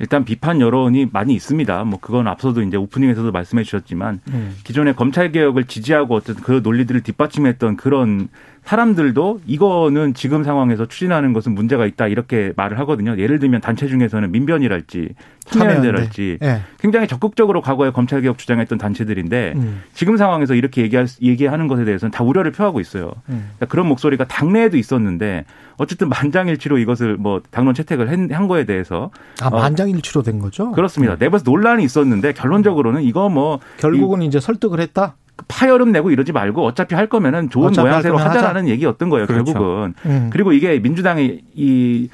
일단 0.00 0.24
비판 0.24 0.60
여론이 0.60 1.08
많이 1.12 1.34
있습니다. 1.34 1.84
뭐 1.84 1.98
그건 2.00 2.26
앞서도 2.26 2.62
이제 2.62 2.76
오프닝에서도 2.76 3.30
말씀해 3.30 3.62
주셨지만 3.62 4.20
음. 4.28 4.56
기존의 4.64 4.96
검찰 4.96 5.32
개혁을 5.32 5.64
지지하고 5.64 6.16
어떤 6.16 6.36
그 6.36 6.60
논리들을 6.62 7.02
뒷받침했던 7.02 7.76
그런 7.76 8.28
사람들도 8.64 9.40
이거는 9.46 10.14
지금 10.14 10.44
상황에서 10.44 10.86
추진하는 10.86 11.32
것은 11.32 11.52
문제가 11.52 11.84
있다 11.84 12.06
이렇게 12.06 12.52
말을 12.56 12.78
하거든요. 12.80 13.18
예를 13.18 13.38
들면 13.38 13.60
단체 13.60 13.88
중에서는 13.88 14.30
민변이랄지 14.30 15.10
참여연대랄지 15.46 16.38
네. 16.40 16.60
굉장히 16.78 17.08
적극적으로 17.08 17.60
과거에 17.60 17.90
검찰 17.90 18.20
개혁 18.22 18.38
주장했던 18.38 18.78
단체들인데 18.78 19.54
음. 19.56 19.82
지금 19.92 20.16
상황에서 20.16 20.54
이렇게 20.54 20.82
얘기할, 20.82 21.06
얘기하는 21.20 21.66
것에 21.66 21.84
대해서는 21.84 22.12
다 22.12 22.22
우려를 22.22 22.52
표하고 22.52 22.80
있어요. 22.80 23.12
음. 23.28 23.50
그러니까 23.56 23.66
그런 23.66 23.88
목소리가 23.88 24.26
당내에도 24.26 24.76
있었는데 24.76 25.44
어쨌든 25.76 26.08
만장일치로 26.08 26.78
이것을 26.78 27.16
뭐 27.16 27.42
당론 27.50 27.74
채택을 27.74 28.08
한 28.10 28.46
거에 28.46 28.64
대해서 28.64 29.10
아 29.40 29.48
어, 29.48 29.50
만장일치로 29.50 30.22
된 30.22 30.38
거죠? 30.38 30.70
그렇습니다. 30.70 31.16
네. 31.16 31.24
내부에서 31.26 31.42
논란이 31.44 31.82
있었는데 31.82 32.32
결론적으로는 32.32 33.02
이거 33.02 33.28
뭐 33.28 33.58
결국은 33.78 34.22
이, 34.22 34.26
이제 34.26 34.38
설득을 34.38 34.80
했다. 34.80 35.16
파열음 35.48 35.92
내고 35.92 36.10
이러지 36.10 36.32
말고 36.32 36.64
어차피 36.64 36.94
할 36.94 37.06
거면은 37.08 37.50
좋은 37.50 37.72
모양새로 37.76 38.18
하자라는 38.18 38.62
하자. 38.62 38.68
얘기였던 38.68 39.08
거예요. 39.08 39.26
그렇죠. 39.26 39.52
결국은. 39.52 39.94
음. 40.06 40.30
그리고 40.32 40.52
이게 40.52 40.78
민주당이 40.78 41.40
이 41.54 42.08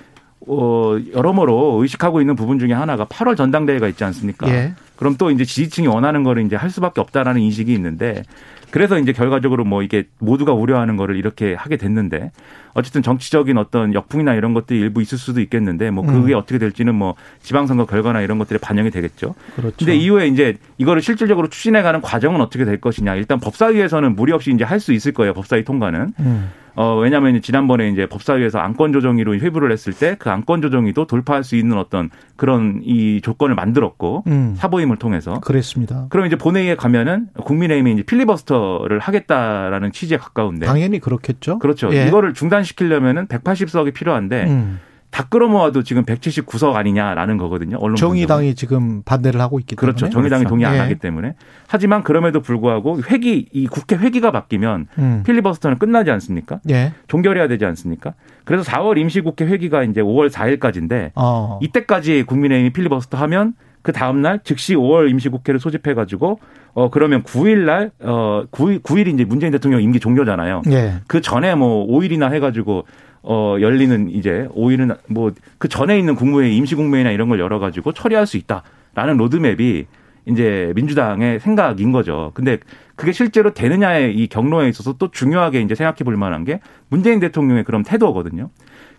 어, 0.46 0.96
여러모로 1.14 1.78
의식하고 1.82 2.20
있는 2.20 2.34
부분 2.34 2.58
중에 2.58 2.72
하나가 2.72 3.04
8월 3.04 3.36
전당대회가 3.36 3.86
있지 3.88 4.04
않습니까? 4.04 4.48
예. 4.48 4.74
그럼 4.96 5.16
또 5.18 5.30
이제 5.30 5.44
지지층이 5.44 5.86
원하는 5.88 6.22
거를 6.22 6.44
이제 6.44 6.56
할 6.56 6.70
수밖에 6.70 7.00
없다라는 7.00 7.40
인식이 7.42 7.72
있는데 7.74 8.22
그래서 8.70 8.98
이제 8.98 9.12
결과적으로 9.12 9.64
뭐 9.64 9.82
이게 9.82 10.04
모두가 10.18 10.52
우려하는 10.52 10.96
거를 10.96 11.16
이렇게 11.16 11.54
하게 11.54 11.76
됐는데 11.76 12.30
어쨌든 12.74 13.02
정치적인 13.02 13.56
어떤 13.58 13.94
역풍이나 13.94 14.34
이런 14.34 14.54
것들이 14.54 14.78
일부 14.78 15.02
있을 15.02 15.18
수도 15.18 15.40
있겠는데 15.40 15.90
뭐 15.90 16.04
그게 16.04 16.34
음. 16.34 16.38
어떻게 16.38 16.58
될지는 16.58 16.94
뭐 16.94 17.14
지방선거 17.42 17.86
결과나 17.86 18.20
이런 18.20 18.38
것들에 18.38 18.58
반영이 18.58 18.90
되겠죠. 18.90 19.34
그렇죠. 19.56 19.76
근데 19.78 19.96
이후에 19.96 20.28
이제 20.28 20.58
이거를 20.76 21.02
실질적으로 21.02 21.48
추진해 21.48 21.82
가는 21.82 22.00
과정은 22.00 22.40
어떻게 22.40 22.64
될 22.64 22.80
것이냐. 22.80 23.14
일단 23.14 23.40
법사위에서는 23.40 24.14
무리 24.14 24.32
없이 24.32 24.52
이제 24.52 24.64
할 24.64 24.78
수 24.78 24.92
있을 24.92 25.12
거예요. 25.12 25.34
법사위 25.34 25.64
통과는. 25.64 26.12
음. 26.20 26.50
어, 26.80 26.96
왜냐하면 26.96 27.42
지난번에 27.42 27.88
이제 27.88 28.06
법사위에서 28.06 28.60
안건 28.60 28.92
조정위로 28.92 29.34
회부를 29.34 29.72
했을 29.72 29.92
때 29.92 30.14
그 30.18 30.30
안건 30.30 30.62
조정위도 30.62 31.06
돌파할 31.06 31.42
수 31.44 31.56
있는 31.56 31.76
어떤 31.76 32.10
그런 32.36 32.80
이 32.84 33.20
조건을 33.20 33.54
만들었고 33.54 34.24
음. 34.26 34.54
사보임을 34.56 34.96
통해서 34.96 35.40
그랬습니다. 35.40 36.06
그럼 36.10 36.26
이제 36.26 36.36
본회의에 36.36 36.76
가면은 36.76 37.28
국민의힘이 37.44 37.92
이제 37.94 38.02
필리버스터를 38.02 38.98
하겠다라는 39.00 39.92
취지에 39.92 40.18
가까운데 40.18 40.66
당연히 40.66 40.98
그렇겠죠. 41.00 41.58
그렇죠. 41.58 41.92
예. 41.92 42.06
이거를 42.06 42.34
중단시키려면은 42.34 43.26
180석이 43.26 43.92
필요한데 43.94 44.44
음. 44.46 44.80
다 45.10 45.26
끌어모아도 45.28 45.82
지금 45.82 46.04
179석 46.04 46.74
아니냐라는 46.74 47.38
거거든요. 47.38 47.78
언론 47.80 47.96
정의당이 47.96 48.54
지금 48.54 49.02
반대를 49.02 49.40
하고 49.40 49.58
있기 49.58 49.74
그렇죠. 49.74 50.06
때문에. 50.06 50.10
그렇죠. 50.10 50.12
정의당이. 50.12 50.44
동의 50.44 50.66
안 50.66 50.74
예. 50.74 50.78
하기 50.80 50.96
때문에. 50.96 51.34
하지만 51.66 52.02
그럼에도 52.02 52.40
불구하고 52.40 53.00
회기 53.10 53.48
이 53.52 53.66
국회 53.66 53.96
회기가 53.96 54.30
바뀌면 54.30 54.86
음. 54.98 55.22
필리버스터는 55.24 55.78
끝나지 55.78 56.10
않습니까? 56.10 56.60
예. 56.70 56.92
종결해야 57.08 57.48
되지 57.48 57.64
않습니까? 57.64 58.14
그래서 58.44 58.62
4월 58.70 58.98
임시국회 58.98 59.46
회기가 59.46 59.82
이제 59.84 60.02
5월 60.02 60.30
4일까지인데 60.30 61.12
어. 61.14 61.58
이때까지 61.62 62.24
국민의힘이 62.24 62.70
필리버스터 62.70 63.16
하면 63.18 63.54
그 63.82 63.92
다음 63.92 64.20
날 64.20 64.40
즉시 64.44 64.74
5월 64.74 65.08
임시국회를 65.10 65.58
소집해 65.60 65.94
가지고 65.94 66.40
어 66.74 66.90
그러면 66.90 67.22
9일 67.22 67.64
날 67.64 67.90
어 68.00 68.44
9일 68.50 68.82
9일이 68.82 69.14
이제 69.14 69.24
문재인 69.24 69.52
대통령 69.52 69.80
임기 69.82 70.00
종료잖아요. 70.00 70.62
예. 70.70 70.94
그 71.06 71.20
전에 71.22 71.54
뭐 71.54 71.86
5일이나 71.86 72.30
해 72.32 72.40
가지고 72.40 72.84
어, 73.22 73.56
열리는 73.60 74.10
이제 74.10 74.48
오일은 74.52 74.94
뭐 75.08 75.32
그 75.58 75.68
전에 75.68 75.98
있는 75.98 76.14
국무회의 76.14 76.56
임시국무회의나 76.56 77.10
이런 77.10 77.28
걸 77.28 77.40
열어가지고 77.40 77.92
처리할 77.92 78.26
수 78.26 78.36
있다라는 78.36 79.16
로드맵이 79.18 79.86
이제 80.26 80.72
민주당의 80.74 81.40
생각인 81.40 81.90
거죠. 81.90 82.32
근데 82.34 82.58
그게 82.96 83.12
실제로 83.12 83.54
되느냐의 83.54 84.14
이 84.14 84.26
경로에 84.26 84.68
있어서 84.68 84.94
또 84.98 85.10
중요하게 85.10 85.62
이제 85.62 85.74
생각해 85.74 85.98
볼 86.04 86.16
만한 86.16 86.44
게 86.44 86.60
문재인 86.88 87.18
대통령의 87.18 87.64
그런 87.64 87.82
태도거든요. 87.82 88.50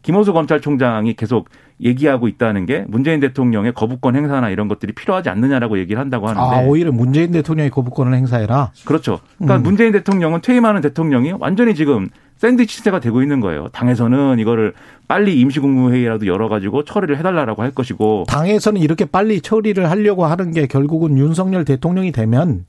김호수 0.02 0.34
검찰총장이 0.34 1.14
계속 1.16 1.50
얘기하고 1.82 2.28
있다는 2.28 2.66
게 2.66 2.86
문재인 2.88 3.20
대통령의 3.20 3.74
거부권 3.74 4.16
행사나 4.16 4.50
이런 4.50 4.68
것들이 4.68 4.94
필요하지 4.94 5.30
않느냐라고 5.30 5.78
얘기를 5.78 6.00
한다고 6.00 6.30
하는데. 6.30 6.56
아, 6.56 6.62
오히려 6.62 6.92
문재인 6.92 7.32
대통령의 7.32 7.70
거부권을 7.70 8.14
행사해라? 8.16 8.72
그렇죠. 8.86 9.20
그러니까 9.38 9.58
음. 9.58 9.64
문재인 9.64 9.92
대통령은 9.92 10.42
퇴임하는 10.42 10.82
대통령이 10.82 11.34
완전히 11.38 11.76
지금 11.76 12.10
샌드위치 12.40 12.78
시대가 12.78 13.00
되고 13.00 13.22
있는 13.22 13.42
거예요. 13.42 13.68
당에서는 13.74 14.40
이거를 14.40 14.74
빨리 15.08 15.40
임시국무회의라도 15.42 16.26
열어가지고 16.26 16.86
처리를 16.86 17.18
해달라고 17.18 17.62
할 17.62 17.72
것이고. 17.72 18.26
당에서는 18.28 18.80
이렇게 18.82 19.04
빨리 19.06 19.42
처리를 19.42 19.90
하려고 19.90 20.26
하는 20.26 20.52
게 20.52 20.66
결국은 20.66 21.18
윤석열 21.18 21.66
대통령이 21.66 22.14
되면 22.14 22.66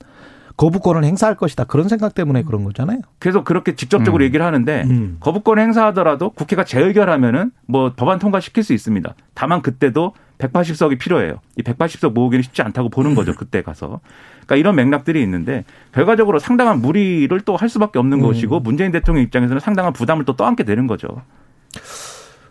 거부권을 0.57 1.05
행사할 1.05 1.35
것이다. 1.35 1.63
그런 1.63 1.87
생각 1.87 2.13
때문에 2.13 2.43
그런 2.43 2.65
거잖아요. 2.65 2.99
계속 3.21 3.45
그렇게 3.45 3.75
직접적으로 3.75 4.23
음. 4.23 4.25
얘기를 4.25 4.45
하는데 4.45 4.83
음. 4.89 5.17
거부권 5.21 5.57
행사하더라도 5.57 6.31
국회가 6.31 6.65
재의결하면은 6.65 7.51
뭐 7.65 7.93
법안 7.95 8.19
통과시킬 8.19 8.63
수 8.63 8.73
있습니다. 8.73 9.15
다만 9.33 9.61
그때도 9.61 10.13
180석이 10.41 10.99
필요해요. 10.99 11.39
이 11.57 11.61
180석 11.61 12.13
모으기는 12.13 12.43
쉽지 12.43 12.61
않다고 12.61 12.89
보는 12.89 13.15
거죠. 13.15 13.33
그때 13.33 13.61
가서. 13.61 14.01
그러니까 14.31 14.55
이런 14.57 14.75
맥락들이 14.75 15.21
있는데 15.23 15.63
결과적으로 15.93 16.39
상당한 16.39 16.81
무리를 16.81 17.39
또 17.41 17.61
할 17.61 17.69
수밖에 17.69 17.99
없는 17.99 18.19
음. 18.19 18.23
것이고 18.23 18.59
문재인 18.59 18.91
대통령 18.91 19.23
입장에서는 19.23 19.59
상당한 19.59 19.93
부담을 19.93 20.25
또 20.25 20.35
떠안게 20.35 20.63
되는 20.63 20.87
거죠. 20.87 21.07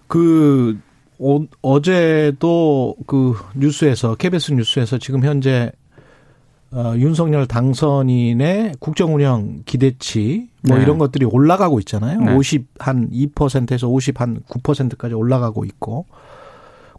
그 0.06 0.78
어, 1.18 1.40
어제도 1.62 2.94
그 3.06 3.34
뉴스에서 3.56 4.14
KBS 4.14 4.52
뉴스에서 4.52 4.98
지금 4.98 5.24
현재 5.24 5.72
어, 6.70 6.94
윤석열 6.96 7.46
당선인의 7.46 8.74
국정 8.78 9.16
운영 9.16 9.62
기대치 9.64 10.48
뭐 10.62 10.76
네. 10.76 10.84
이런 10.84 10.98
것들이 10.98 11.24
올라가고 11.24 11.80
있잖아요. 11.80 12.20
네. 12.20 12.34
50 12.34 12.68
한 12.78 13.10
2%에서 13.10 13.88
50 13.88 14.20
한 14.20 14.40
9%까지 14.48 15.14
올라가고 15.14 15.64
있고 15.64 16.06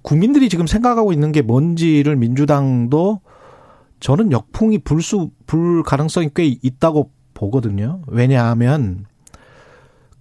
국민들이 0.01 0.49
지금 0.49 0.67
생각하고 0.67 1.13
있는 1.13 1.31
게 1.31 1.41
뭔지를 1.41 2.15
민주당도 2.15 3.21
저는 3.99 4.31
역풍이 4.31 4.79
불수 4.79 5.29
불 5.45 5.83
가능성이 5.83 6.29
꽤 6.35 6.45
있다고 6.45 7.11
보거든요. 7.33 8.01
왜냐하면 8.07 9.05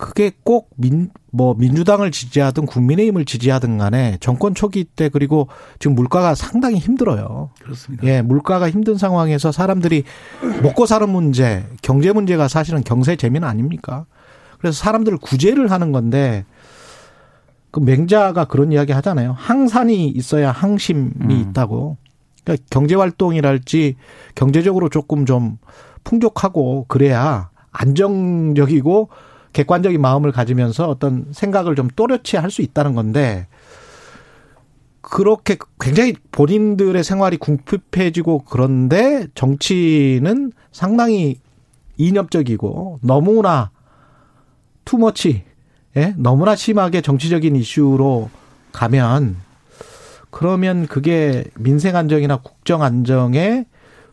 그게 0.01 0.33
꼭 0.43 0.71
민, 0.77 1.11
뭐, 1.31 1.55
민주당을 1.55 2.11
지지하든 2.11 2.65
국민의힘을 2.67 3.27
지지하든 3.27 3.77
간에 3.79 4.17
정권 4.21 4.55
초기 4.55 4.85
때 4.85 5.11
그리고 5.11 5.49
지금 5.79 5.95
물가가 5.95 6.35
상당히 6.35 6.79
힘들어요. 6.79 7.51
그렇습니다. 7.63 8.07
예, 8.07 8.23
물가가 8.23 8.71
힘든 8.71 8.97
상황에서 8.97 9.53
사람들이 9.53 10.05
먹고 10.63 10.87
사는 10.87 11.09
문제, 11.09 11.67
경제 11.83 12.13
문제가 12.13 12.49
사실은 12.49 12.83
경제 12.83 13.15
재민 13.15 13.45
아닙니까? 13.45 14.07
그래서 14.59 14.79
사람들을 14.79 15.19
구제를 15.19 15.71
하는 15.71 15.93
건데 15.93 16.45
그 17.71 17.81
맹자가 17.81 18.47
그런 18.47 18.73
이야기 18.73 18.93
하잖아요. 18.93 19.35
항산이 19.37 20.09
있어야 20.09 20.51
항심이 20.51 21.11
음. 21.21 21.31
있다고. 21.31 21.97
그러니까 22.45 22.65
경제 22.71 22.95
활동이랄지 22.95 23.97
경제적으로 24.35 24.89
조금 24.89 25.27
좀 25.27 25.59
풍족하고 26.05 26.87
그래야 26.89 27.51
안정적이고 27.71 29.09
객관적인 29.53 30.01
마음을 30.01 30.33
가지면서 30.33 30.89
어떤 30.89 31.27
생각을 31.33 31.75
좀 31.75 31.89
또렷이 31.95 32.37
할 32.37 32.51
수 32.51 32.63
있다는 32.63 32.95
건데 32.95 33.47
그렇게 35.03 35.57
굉장히 35.81 36.15
본인들의 36.31 37.03
생활이 37.03 37.37
궁핍해지고 37.37 38.45
그런데 38.45 39.27
정치는 39.35 40.53
상당히 40.73 41.41
이념적이고 41.97 43.01
너무나 43.03 43.71
투머치 44.85 45.45
예? 45.97 46.15
너무나 46.17 46.55
심하게 46.55 47.01
정치적인 47.01 47.57
이슈로 47.57 48.31
가면 48.73 49.37
그러면 50.31 50.87
그게 50.87 51.45
민생 51.57 51.97
안정이나 51.97 52.37
국정 52.37 52.83
안정에 52.83 53.67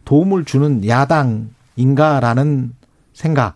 도움을 0.05 0.45
주는 0.45 0.85
야당인가라는 0.87 2.73
생각. 3.13 3.55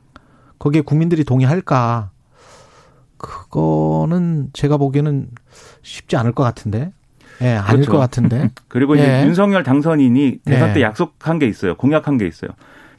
거기에 0.59 0.81
국민들이 0.81 1.23
동의할까? 1.23 2.11
그거는 3.17 4.49
제가 4.53 4.77
보기에는 4.77 5.29
쉽지 5.81 6.17
않을 6.17 6.33
것 6.33 6.43
같은데. 6.43 6.91
예, 7.41 7.53
아닐 7.53 7.81
그렇죠. 7.81 7.91
것 7.93 7.97
같은데. 7.97 8.49
그리고 8.67 8.95
이제 8.95 9.21
예. 9.21 9.25
윤석열 9.25 9.63
당선인이 9.63 10.39
대선 10.45 10.69
예. 10.69 10.73
때 10.73 10.81
약속한 10.81 11.39
게 11.39 11.47
있어요. 11.47 11.75
공약한 11.75 12.17
게 12.17 12.27
있어요. 12.27 12.51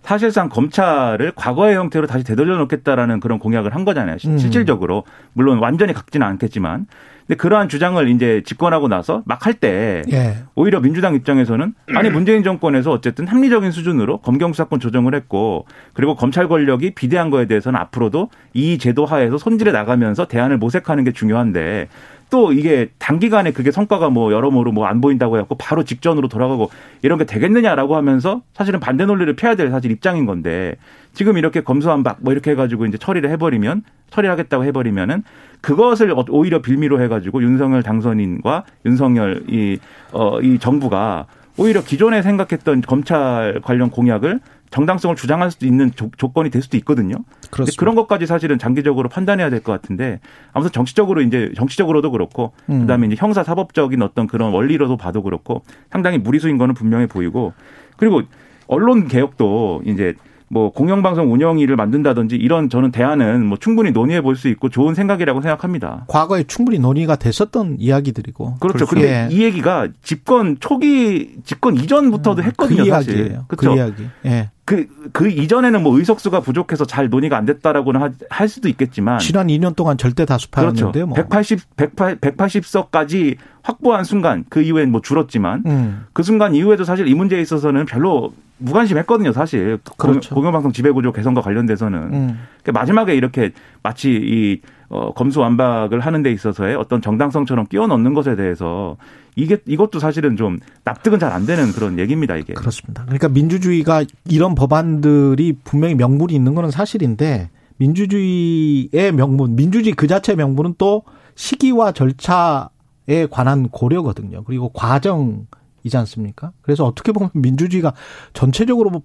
사실상 0.02 0.48
검찰을 0.48 1.32
과거의 1.36 1.76
형태로 1.76 2.06
다시 2.06 2.24
되돌려 2.24 2.56
놓겠다라는 2.58 3.20
그런 3.20 3.38
공약을 3.38 3.74
한 3.74 3.84
거잖아요. 3.84 4.18
시- 4.18 4.28
음. 4.28 4.38
실질적으로 4.38 5.04
물론 5.32 5.58
완전히 5.58 5.92
갖지는 5.92 6.26
않겠지만, 6.26 6.86
근데 7.26 7.36
그러한 7.36 7.68
주장을 7.68 8.06
이제 8.08 8.42
집권하고 8.44 8.88
나서 8.88 9.22
막 9.26 9.46
할 9.46 9.54
때 9.54 10.02
예. 10.12 10.38
오히려 10.56 10.80
민주당 10.80 11.14
입장에서는 11.14 11.72
아니 11.94 12.10
문재인 12.10 12.42
정권에서 12.42 12.90
어쨌든 12.90 13.28
합리적인 13.28 13.70
수준으로 13.70 14.18
검경 14.18 14.52
수사권 14.52 14.80
조정을 14.80 15.14
했고 15.14 15.66
그리고 15.94 16.16
검찰 16.16 16.48
권력이 16.48 16.94
비대한 16.96 17.30
거에 17.30 17.46
대해서는 17.46 17.78
앞으로도 17.78 18.28
이 18.54 18.76
제도 18.78 19.06
하에서 19.06 19.38
손질해 19.38 19.70
나가면서 19.70 20.26
대안을 20.26 20.58
모색하는 20.58 21.04
게 21.04 21.12
중요한데 21.12 21.88
또 22.32 22.50
이게 22.54 22.88
단기간에 22.98 23.52
그게 23.52 23.70
성과가 23.70 24.08
뭐 24.08 24.32
여러모로 24.32 24.72
뭐 24.72 24.86
안 24.86 25.02
보인다고 25.02 25.36
해갖고 25.36 25.56
바로 25.58 25.84
직전으로 25.84 26.28
돌아가고 26.28 26.70
이런 27.02 27.18
게 27.18 27.24
되겠느냐라고 27.26 27.94
하면서 27.94 28.40
사실은 28.54 28.80
반대 28.80 29.04
논리를 29.04 29.30
펴야 29.36 29.54
될 29.54 29.70
사실 29.70 29.90
입장인 29.90 30.24
건데 30.24 30.76
지금 31.12 31.36
이렇게 31.36 31.60
검수한박 31.60 32.18
뭐 32.22 32.32
이렇게 32.32 32.52
해가지고 32.52 32.86
이제 32.86 32.96
처리를 32.96 33.28
해버리면 33.30 33.82
처리하겠다고 34.10 34.64
해버리면은 34.64 35.24
그것을 35.60 36.10
어- 36.12 36.24
오히려 36.30 36.62
빌미로 36.62 37.02
해가지고 37.02 37.42
윤석열 37.42 37.82
당선인과 37.82 38.64
윤석열 38.86 39.44
이, 39.48 39.78
어, 40.12 40.40
이 40.40 40.58
정부가 40.58 41.26
오히려 41.58 41.82
기존에 41.84 42.22
생각했던 42.22 42.80
검찰 42.80 43.60
관련 43.62 43.90
공약을 43.90 44.40
정당성을 44.72 45.14
주장할 45.14 45.50
수 45.52 45.64
있는 45.64 45.92
조, 45.94 46.10
조건이 46.16 46.50
될 46.50 46.62
수도 46.62 46.76
있거든요. 46.78 47.14
그렇습니다. 47.50 47.78
그런 47.78 47.94
것까지 47.94 48.26
사실은 48.26 48.58
장기적으로 48.58 49.08
판단해야 49.08 49.50
될 49.50 49.60
것 49.62 49.70
같은데 49.72 50.18
아무튼 50.52 50.72
정치적으로 50.72 51.20
이제 51.22 51.52
정치적으로도 51.56 52.10
그렇고 52.10 52.52
음. 52.70 52.80
그다음에 52.80 53.06
이제 53.06 53.16
형사 53.18 53.44
사법적인 53.44 54.02
어떤 54.02 54.26
그런 54.26 54.52
원리로도 54.52 54.96
봐도 54.96 55.22
그렇고 55.22 55.62
상당히 55.90 56.18
무리수인 56.18 56.58
거는 56.58 56.74
분명해 56.74 57.06
보이고 57.06 57.52
그리고 57.96 58.22
언론 58.66 59.06
개혁도 59.06 59.82
이제 59.86 60.14
뭐 60.48 60.70
공영방송 60.70 61.32
운영위를 61.32 61.76
만든다든지 61.76 62.36
이런 62.36 62.68
저는 62.68 62.90
대안은 62.92 63.46
뭐 63.46 63.56
충분히 63.58 63.90
논의해 63.90 64.20
볼 64.20 64.36
수 64.36 64.48
있고 64.48 64.68
좋은 64.68 64.94
생각이라고 64.94 65.40
생각합니다. 65.40 66.04
과거에 66.08 66.42
충분히 66.44 66.78
논의가 66.78 67.16
됐었던 67.16 67.76
이야기들이고. 67.78 68.56
그렇죠. 68.60 68.84
근데 68.84 69.28
예. 69.30 69.34
이 69.34 69.42
얘기가 69.44 69.88
집권 70.02 70.58
초기 70.60 71.36
집권 71.44 71.76
이전부터도 71.76 72.42
했거든요, 72.42 72.84
그 72.84 72.90
사실. 72.90 73.16
이야기예요. 73.16 73.44
그 73.48 73.56
그렇죠. 73.56 73.76
이야기. 73.78 74.06
예. 74.26 74.50
그, 74.64 74.86
그 75.12 75.28
이전에는 75.28 75.82
뭐 75.82 75.98
의석수가 75.98 76.40
부족해서 76.40 76.84
잘 76.84 77.08
논의가 77.08 77.36
안 77.36 77.44
됐다라고는 77.46 78.00
하- 78.00 78.10
할 78.30 78.48
수도 78.48 78.68
있겠지만. 78.68 79.18
지난 79.18 79.48
2년 79.48 79.74
동안 79.74 79.98
절대 79.98 80.24
그렇죠. 80.24 80.34
다수파였는데요. 80.34 81.06
뭐. 81.06 81.16
180, 81.16 81.76
180, 81.76 82.20
180석까지 82.20 83.36
확보한 83.62 84.04
순간 84.04 84.44
그 84.48 84.62
이후엔 84.62 84.90
뭐 84.90 85.00
줄었지만 85.00 85.62
음. 85.66 86.04
그 86.12 86.22
순간 86.22 86.54
이후에도 86.54 86.84
사실 86.84 87.06
이 87.08 87.14
문제에 87.14 87.40
있어서는 87.40 87.86
별로 87.86 88.32
무관심했거든요, 88.58 89.32
사실. 89.32 89.78
그렇죠. 89.96 90.34
공영방송 90.34 90.72
지배구조 90.72 91.12
개선과 91.12 91.40
관련돼서는. 91.40 91.98
음. 91.98 92.38
그러니까 92.62 92.80
마지막에 92.80 93.14
이렇게 93.14 93.50
마치 93.82 94.10
이 94.12 94.60
어, 94.88 95.12
검수완박을 95.14 96.00
하는 96.00 96.22
데 96.22 96.30
있어서의 96.30 96.76
어떤 96.76 97.00
정당성처럼 97.00 97.66
끼워 97.66 97.86
넣는 97.86 98.14
것에 98.14 98.36
대해서 98.36 98.96
이게 99.36 99.56
이것도 99.66 99.98
사실은 99.98 100.36
좀 100.36 100.58
납득은 100.84 101.18
잘 101.18 101.32
안 101.32 101.46
되는 101.46 101.72
그런 101.72 101.98
얘기입니다, 101.98 102.36
이게. 102.36 102.52
그렇습니다. 102.52 103.02
그러니까 103.04 103.28
민주주의가 103.28 104.04
이런 104.28 104.54
법안들이 104.54 105.54
분명히 105.64 105.94
명분이 105.94 106.34
있는 106.34 106.54
거는 106.54 106.70
사실인데 106.70 107.48
민주주의의 107.78 109.12
명분, 109.12 109.56
민주주의 109.56 109.94
그 109.94 110.06
자체의 110.06 110.36
명분은 110.36 110.74
또 110.78 111.02
시기와 111.34 111.92
절차 111.92 112.68
에 113.08 113.26
관한 113.26 113.68
고려거든요. 113.68 114.44
그리고 114.44 114.68
과정이지 114.68 115.96
않습니까? 115.96 116.52
그래서 116.62 116.84
어떻게 116.84 117.12
보면 117.12 117.30
민주주의가 117.34 117.94
전체적으로 118.32 119.02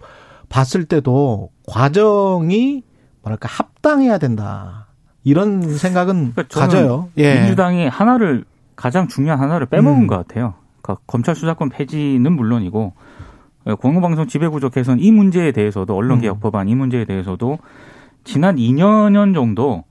봤을 0.50 0.86
때도 0.86 1.50
과정이 1.68 2.84
뭐랄까 3.22 3.50
합당해야 3.50 4.18
된다. 4.18 4.88
이런 5.24 5.78
생각은 5.78 6.34
그러니까 6.34 6.60
가져요. 6.60 7.10
예. 7.18 7.40
민주당이 7.40 7.88
하나를 7.88 8.46
가장 8.76 9.08
중요한 9.08 9.40
하나를 9.40 9.66
빼먹은 9.66 10.04
음. 10.04 10.08
것 10.08 10.16
같아요. 10.16 10.54
그러니까 10.82 11.04
검찰 11.06 11.36
수사권 11.36 11.70
폐지는 11.70 12.32
물론이고 12.32 12.94
어, 13.66 13.76
공영방송 13.76 14.28
지배구조 14.28 14.70
개선 14.70 15.00
이 15.00 15.12
문제에 15.12 15.52
대해서도 15.52 15.94
음. 15.94 15.98
언론개혁 15.98 16.40
법안 16.40 16.70
이 16.70 16.76
문제에 16.76 17.04
대해서도 17.04 17.58
지난 18.24 18.56
2년 18.56 19.34
정도 19.34 19.84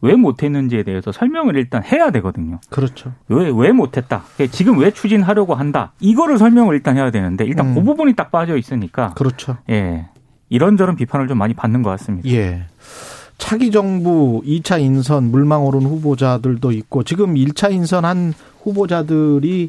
왜 0.00 0.14
못했는지에 0.14 0.82
대해서 0.82 1.12
설명을 1.12 1.56
일단 1.56 1.82
해야 1.82 2.10
되거든요. 2.10 2.60
그렇죠. 2.68 3.12
왜, 3.28 3.50
왜 3.54 3.72
못했다. 3.72 4.24
그러니까 4.34 4.56
지금 4.56 4.78
왜 4.78 4.90
추진하려고 4.90 5.54
한다. 5.54 5.92
이거를 6.00 6.38
설명을 6.38 6.74
일단 6.74 6.96
해야 6.96 7.10
되는데 7.10 7.44
일단 7.44 7.68
음. 7.68 7.74
그 7.74 7.82
부분이 7.82 8.14
딱 8.14 8.30
빠져 8.30 8.56
있으니까 8.56 9.14
그렇죠. 9.14 9.56
예. 9.70 10.06
이런저런 10.50 10.96
비판을 10.96 11.26
좀 11.26 11.38
많이 11.38 11.54
받는 11.54 11.82
것 11.82 11.90
같습니다. 11.90 12.28
예. 12.30 12.64
차기 13.38 13.70
정부 13.70 14.42
2차 14.44 14.80
인선 14.80 15.30
물망 15.30 15.66
오른 15.66 15.82
후보자들도 15.82 16.70
있고 16.72 17.02
지금 17.02 17.34
1차 17.34 17.72
인선한 17.72 18.32
후보자들이에 18.62 19.68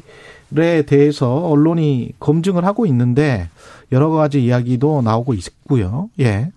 대해서 0.86 1.34
언론이 1.46 2.12
검증을 2.20 2.64
하고 2.64 2.86
있는데 2.86 3.48
여러 3.92 4.10
가지 4.10 4.44
이야기도 4.44 5.02
나오고 5.02 5.34
있고요. 5.34 6.08
예. 6.20 6.50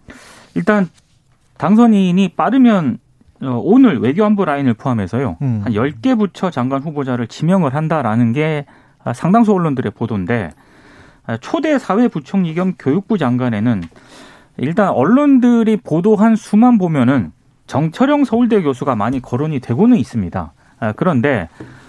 일단 0.55 0.89
당선인이 1.58 2.29
빠르면 2.29 2.97
어, 2.97 3.08
오늘 3.41 3.99
외교안보 3.99 4.45
라인을 4.45 4.73
포함해서요. 4.73 5.38
음. 5.41 5.62
한 5.63 5.73
10개 5.73 6.17
부처 6.17 6.49
장관 6.49 6.82
후보자를 6.82 7.28
지명을 7.28 7.73
한다라는 7.73 8.34
게 8.34 8.65
아, 9.04 9.13
상당수 9.13 9.54
언론들의 9.54 9.93
보도인데 9.93 10.52
아, 11.25 11.38
초대 11.38 11.78
사회부총리 11.80 12.54
겸 12.54 12.73
교육부 12.78 13.17
장관에는 13.17 13.84
일단 14.58 14.89
언론들이 14.89 15.78
보도한 15.78 16.36
수만 16.36 16.78
보면은 16.78 17.32
정철영 17.67 18.25
서울대 18.25 18.62
교수가 18.62 18.95
많이 18.95 19.21
거론이 19.21 19.60
되고는 19.60 19.97
있습니다. 19.97 20.54
아, 20.80 20.91
그런데 20.93 21.47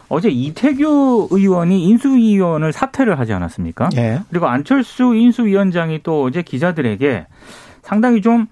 어제 0.08 0.28
이태규 0.28 1.28
의원이 1.30 1.84
인수위원을 1.84 2.72
사퇴를 2.72 3.18
하지 3.18 3.32
않았습니까? 3.32 3.88
예. 3.96 4.20
그리고 4.28 4.46
안철수 4.48 5.14
인수위원장이 5.14 6.02
또 6.02 6.24
어제 6.24 6.42
기자들에게 6.42 7.26
상당히 7.82 8.20
좀, 8.20 8.46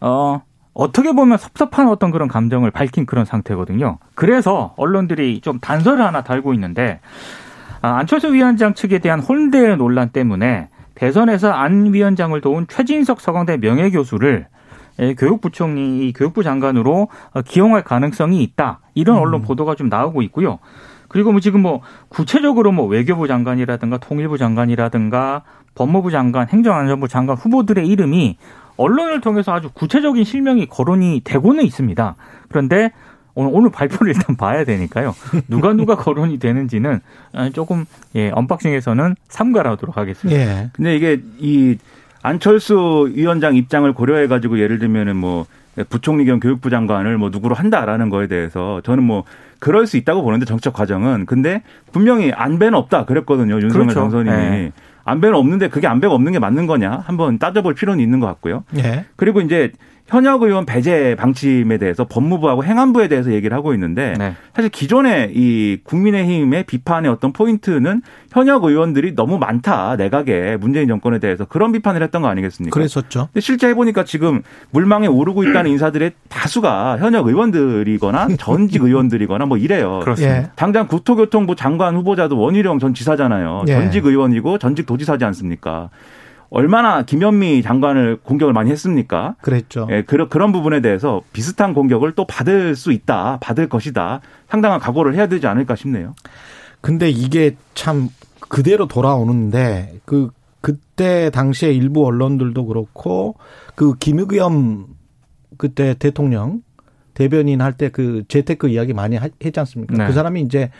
어, 0.00 0.42
어떻게 0.74 1.12
보면 1.12 1.38
섭섭한 1.38 1.88
어떤 1.88 2.10
그런 2.10 2.28
감정을 2.28 2.70
밝힌 2.70 3.06
그런 3.06 3.24
상태거든요. 3.24 3.98
그래서 4.14 4.74
언론들이 4.76 5.40
좀 5.40 5.58
단서를 5.60 6.04
하나 6.04 6.22
달고 6.22 6.54
있는데, 6.54 7.00
아, 7.82 7.96
안철수 7.96 8.32
위원장 8.32 8.74
측에 8.74 8.98
대한 8.98 9.20
혼대 9.20 9.76
논란 9.76 10.10
때문에 10.10 10.68
대선에서 10.94 11.52
안 11.52 11.92
위원장을 11.92 12.40
도운 12.40 12.66
최진석 12.68 13.20
서강대 13.20 13.58
명예교수를 13.58 14.46
예, 15.00 15.14
교육부총리, 15.14 16.12
교육부 16.12 16.42
장관으로 16.42 17.08
어, 17.32 17.42
기용할 17.42 17.82
가능성이 17.82 18.42
있다. 18.42 18.80
이런 18.94 19.16
언론 19.18 19.40
음. 19.40 19.42
보도가 19.42 19.74
좀 19.74 19.88
나오고 19.88 20.22
있고요. 20.22 20.58
그리고 21.08 21.32
뭐 21.32 21.40
지금 21.40 21.62
뭐 21.62 21.80
구체적으로 22.08 22.72
뭐 22.72 22.86
외교부 22.86 23.26
장관이라든가 23.26 23.98
통일부 23.98 24.38
장관이라든가 24.38 25.42
법무부 25.74 26.10
장관, 26.10 26.48
행정안전부 26.48 27.08
장관 27.08 27.36
후보들의 27.36 27.86
이름이 27.86 28.36
언론을 28.76 29.20
통해서 29.20 29.52
아주 29.52 29.70
구체적인 29.72 30.24
실명이 30.24 30.66
거론이 30.66 31.22
되고는 31.24 31.64
있습니다. 31.64 32.16
그런데 32.48 32.92
오늘, 33.34 33.50
오늘 33.54 33.70
발표를 33.70 34.14
일단 34.14 34.36
봐야 34.36 34.64
되니까요. 34.64 35.14
누가 35.48 35.72
누가 35.72 35.96
거론이 35.96 36.38
되는지는 36.38 37.00
조금 37.52 37.86
예, 38.14 38.30
언박싱에서는 38.30 39.16
삼가하도록 39.28 39.96
하겠습니다. 39.96 40.40
예. 40.40 40.70
근데 40.72 40.96
이게 40.96 41.20
이 41.38 41.78
안철수 42.22 43.10
위원장 43.14 43.56
입장을 43.56 43.90
고려해 43.92 44.28
가지고 44.28 44.58
예를 44.58 44.78
들면은 44.78 45.16
뭐 45.16 45.46
부총리 45.88 46.24
겸 46.26 46.38
교육부 46.40 46.70
장관을 46.70 47.16
뭐 47.16 47.30
누구로 47.30 47.54
한다라는 47.54 48.10
거에 48.10 48.26
대해서 48.26 48.80
저는 48.82 49.02
뭐 49.02 49.24
그럴 49.58 49.86
수 49.86 49.96
있다고 49.96 50.22
보는데 50.22 50.44
정책 50.44 50.74
과정은 50.74 51.24
근데 51.24 51.62
분명히 51.92 52.30
안배는 52.32 52.74
없다 52.74 53.06
그랬거든요 53.06 53.54
윤석열 53.54 53.86
그렇죠. 53.86 54.00
당선인이 54.00 54.36
네. 54.36 54.72
안배는 55.04 55.36
없는데 55.36 55.68
그게 55.68 55.86
안배가 55.86 56.14
없는 56.14 56.32
게 56.32 56.38
맞는 56.38 56.66
거냐 56.66 57.02
한번 57.06 57.38
따져볼 57.38 57.74
필요는 57.74 58.02
있는 58.02 58.20
것 58.20 58.26
같고요. 58.26 58.64
예. 58.78 59.06
그리고 59.16 59.40
이제 59.40 59.72
현역 60.06 60.42
의원 60.42 60.66
배제 60.66 61.14
방침에 61.18 61.78
대해서 61.78 62.04
법무부하고 62.04 62.64
행안부에 62.64 63.08
대해서 63.08 63.32
얘기를 63.32 63.56
하고 63.56 63.72
있는데 63.74 64.14
네. 64.18 64.34
사실 64.54 64.70
기존의 64.70 65.32
이 65.34 65.78
국민의힘의 65.84 66.64
비판의 66.64 67.10
어떤 67.10 67.32
포인트는 67.32 68.02
현역 68.30 68.64
의원들이 68.64 69.14
너무 69.14 69.38
많다 69.38 69.96
내각에 69.96 70.56
문재인 70.60 70.88
정권에 70.88 71.18
대해서 71.18 71.44
그런 71.44 71.72
비판을 71.72 72.02
했던 72.02 72.22
거 72.22 72.28
아니겠습니까? 72.28 72.74
그랬었죠. 72.74 73.28
근데 73.32 73.40
실제 73.40 73.68
해보니까 73.68 74.04
지금 74.04 74.42
물망에 74.70 75.06
오르고 75.06 75.44
있다는 75.44 75.70
인사들의 75.72 76.12
다수가 76.28 76.98
현역 76.98 77.26
의원들이거나 77.26 78.28
전직 78.38 78.82
의원들이거나 78.82 79.46
뭐 79.46 79.56
이래요. 79.56 80.00
그렇습니다. 80.02 80.36
예. 80.36 80.50
당장 80.56 80.88
국토교통부 80.88 81.56
장관 81.56 81.96
후보자도 81.96 82.38
원희룡 82.38 82.78
전 82.80 82.92
지사잖아요. 82.92 83.64
예. 83.68 83.72
전직 83.72 84.04
의원이고 84.04 84.58
전직 84.58 84.86
도지사지 84.86 85.24
않습니까? 85.24 85.90
얼마나 86.54 87.02
김현미 87.02 87.62
장관을 87.62 88.18
공격을 88.22 88.52
많이 88.52 88.70
했습니까? 88.70 89.36
그랬죠. 89.40 89.86
예, 89.90 90.02
그런 90.02 90.28
그런 90.28 90.52
부분에 90.52 90.80
대해서 90.82 91.22
비슷한 91.32 91.72
공격을 91.72 92.12
또 92.12 92.26
받을 92.26 92.76
수 92.76 92.92
있다, 92.92 93.38
받을 93.40 93.68
것이다. 93.68 94.20
상당한 94.48 94.78
각오를 94.78 95.14
해야 95.14 95.26
되지 95.28 95.46
않을까 95.46 95.76
싶네요. 95.76 96.14
근데 96.82 97.08
이게 97.08 97.56
참 97.74 98.08
그대로 98.50 98.86
돌아오는데 98.86 100.00
그 100.04 100.30
그때 100.60 101.30
당시에 101.30 101.72
일부 101.72 102.04
언론들도 102.06 102.66
그렇고 102.66 103.36
그 103.74 103.94
김의겸 103.96 104.86
그때 105.56 105.94
대통령 105.98 106.60
대변인 107.14 107.60
할 107.62 107.72
때 107.78 107.88
그 107.88 108.24
재테크 108.28 108.68
이야기 108.68 108.92
많이 108.92 109.16
하- 109.16 109.28
했지 109.42 109.58
않습니까? 109.60 109.96
네. 109.96 110.06
그 110.06 110.12
사람이 110.12 110.42
이제 110.42 110.70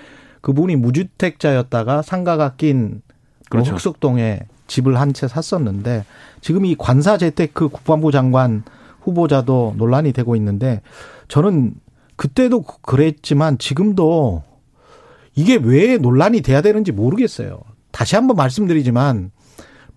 그분이 0.42 0.76
무주택자였다가 0.76 2.02
상가가 2.02 2.54
낀 2.56 3.00
그렇죠. 3.48 3.70
뭐 3.70 3.76
흑석동에 3.76 4.40
집을 4.72 4.98
한 4.98 5.12
채 5.12 5.28
샀었는데 5.28 6.06
지금 6.40 6.64
이 6.64 6.74
관사 6.74 7.18
재테크 7.18 7.68
국방부 7.68 8.10
장관 8.10 8.64
후보자도 9.02 9.74
논란이 9.76 10.12
되고 10.12 10.34
있는데 10.36 10.80
저는 11.28 11.74
그때도 12.16 12.62
그랬지만 12.80 13.58
지금도 13.58 14.42
이게 15.34 15.56
왜 15.56 15.98
논란이 15.98 16.40
돼야 16.40 16.62
되는지 16.62 16.92
모르겠어요. 16.92 17.60
다시 17.90 18.16
한번 18.16 18.36
말씀드리지만 18.36 19.30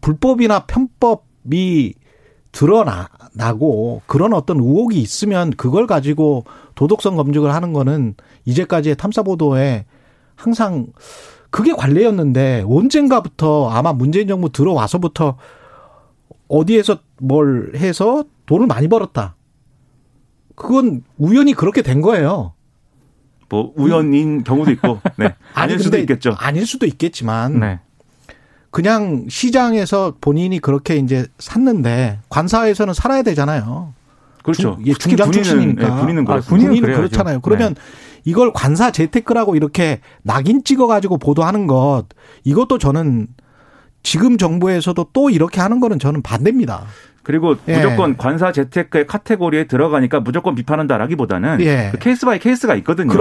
불법이나 0.01 0.65
편법이 0.65 1.93
드러나고 2.51 4.01
그런 4.05 4.33
어떤 4.33 4.59
의혹이 4.59 4.99
있으면 4.99 5.51
그걸 5.51 5.87
가지고 5.87 6.43
도덕성 6.75 7.15
검증을 7.15 7.53
하는 7.53 7.71
거는 7.73 8.15
이제까지의 8.45 8.97
탐사 8.97 9.23
보도에 9.23 9.85
항상 10.35 10.87
그게 11.55 11.71
관례였는데 11.71 12.65
언젠가부터 12.67 13.69
아마 13.69 13.93
문재인 13.93 14.27
정부 14.27 14.51
들어와서부터 14.51 15.37
어디에서 16.49 16.97
뭘 17.21 17.71
해서 17.77 18.25
돈을 18.45 18.67
많이 18.67 18.89
벌었다. 18.89 19.35
그건 20.55 21.01
우연히 21.17 21.53
그렇게 21.53 21.81
된 21.81 22.01
거예요. 22.01 22.51
뭐 23.47 23.71
우연인 23.77 24.43
경우도 24.43 24.69
있고, 24.71 24.99
네. 25.15 25.33
아닐 25.53 25.79
수도 25.79 25.97
있겠죠. 25.99 26.35
아닐 26.37 26.67
수도 26.67 26.85
있겠지만 26.87 27.61
네. 27.61 27.79
그냥 28.69 29.25
시장에서 29.29 30.17
본인이 30.19 30.59
그렇게 30.59 30.97
이제 30.97 31.25
샀는데 31.39 32.19
관사에서는 32.27 32.93
살아야 32.93 33.21
되잖아요. 33.21 33.93
그렇죠. 34.45 34.75
중- 34.75 34.85
예, 34.87 34.93
특히 34.93 35.09
중장 35.17 35.27
군인은, 35.31 35.43
출신이니까. 35.43 35.83
예, 35.83 35.99
군인은 36.01 36.23
아, 36.23 36.25
그렇습니다. 36.25 36.49
군인은 36.67 36.81
그래야죠. 36.81 37.01
그렇잖아요. 37.01 37.39
그러면 37.41 37.75
이걸 38.23 38.51
관사 38.53 38.91
재테크라고 38.91 39.55
이렇게 39.55 39.99
낙인 40.23 40.63
찍어가지고 40.63 41.17
보도하는 41.17 41.67
것 41.67 42.03
이것도 42.43 42.77
저는 42.77 43.27
지금 44.03 44.37
정부에서도 44.37 45.07
또 45.13 45.29
이렇게 45.29 45.61
하는 45.61 45.79
거는 45.79 45.99
저는 45.99 46.21
반대입니다. 46.21 46.85
그리고 47.25 47.55
예. 47.67 47.77
무조건 47.77 48.15
관사 48.15 48.51
재테크의 48.51 49.07
카테고리에 49.07 49.65
들어가니까 49.65 50.19
무조건 50.19 50.53
비판한다라기보다는 50.53 51.59
예. 51.61 51.89
그 51.91 51.97
case 51.97 52.25
by 52.25 52.37
case가 52.37 52.75
있거든요. 52.75 53.11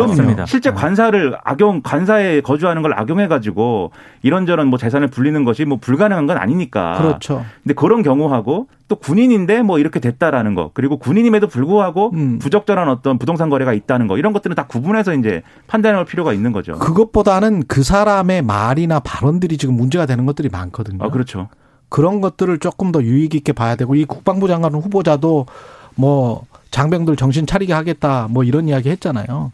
실제 0.46 0.70
네. 0.70 0.76
관사를 0.76 1.36
악용 1.42 1.80
관사에 1.82 2.42
거주하는 2.42 2.82
걸 2.82 2.92
악용해 2.92 3.26
가지고 3.28 3.92
이런저런 4.22 4.68
뭐 4.68 4.78
재산을 4.78 5.08
불리는 5.08 5.42
것이 5.44 5.64
뭐 5.64 5.78
불가능한 5.80 6.26
건 6.26 6.36
아니니까. 6.36 6.98
그렇죠. 6.98 7.44
근데 7.62 7.74
그런 7.74 8.02
경우하고 8.02 8.68
또 8.88 8.96
군인인데 8.96 9.62
뭐 9.62 9.78
이렇게 9.78 10.00
됐다라는 10.00 10.54
거 10.54 10.70
그리고 10.74 10.98
군인임에도 10.98 11.46
불구하고 11.46 12.10
음. 12.12 12.38
부적절한 12.38 12.88
어떤 12.90 13.18
부동산 13.18 13.48
거래가 13.48 13.72
있다는 13.72 14.06
거 14.06 14.18
이런 14.18 14.34
것들은 14.34 14.54
다 14.54 14.66
구분해서 14.66 15.14
이제 15.14 15.42
판단할 15.66 16.04
필요가 16.04 16.34
있는 16.34 16.52
거죠. 16.52 16.74
그것보다는 16.78 17.64
그 17.66 17.82
사람의 17.82 18.42
말이나 18.42 19.00
발언들이 19.00 19.56
지금 19.56 19.76
문제가 19.76 20.04
되는 20.04 20.26
것들이 20.26 20.50
많거든요. 20.50 21.02
아 21.02 21.08
그렇죠. 21.08 21.48
그런 21.94 22.20
것들을 22.20 22.58
조금 22.58 22.90
더 22.90 23.00
유익 23.04 23.36
있게 23.36 23.52
봐야 23.52 23.76
되고 23.76 23.94
이 23.94 24.04
국방부 24.04 24.48
장관 24.48 24.74
후보자도 24.74 25.46
뭐 25.94 26.44
장병들 26.72 27.14
정신 27.14 27.46
차리게 27.46 27.72
하겠다 27.72 28.26
뭐 28.28 28.42
이런 28.42 28.66
이야기 28.66 28.90
했잖아요. 28.90 29.52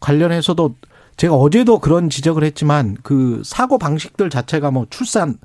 관련해서도 0.00 0.74
제가 1.16 1.36
어제도 1.36 1.78
그런 1.78 2.10
지적을 2.10 2.42
했지만 2.42 2.96
그 3.04 3.40
사고 3.44 3.78
방식들 3.78 4.30
자체가 4.30 4.72
뭐 4.72 4.88
출산 4.90 5.38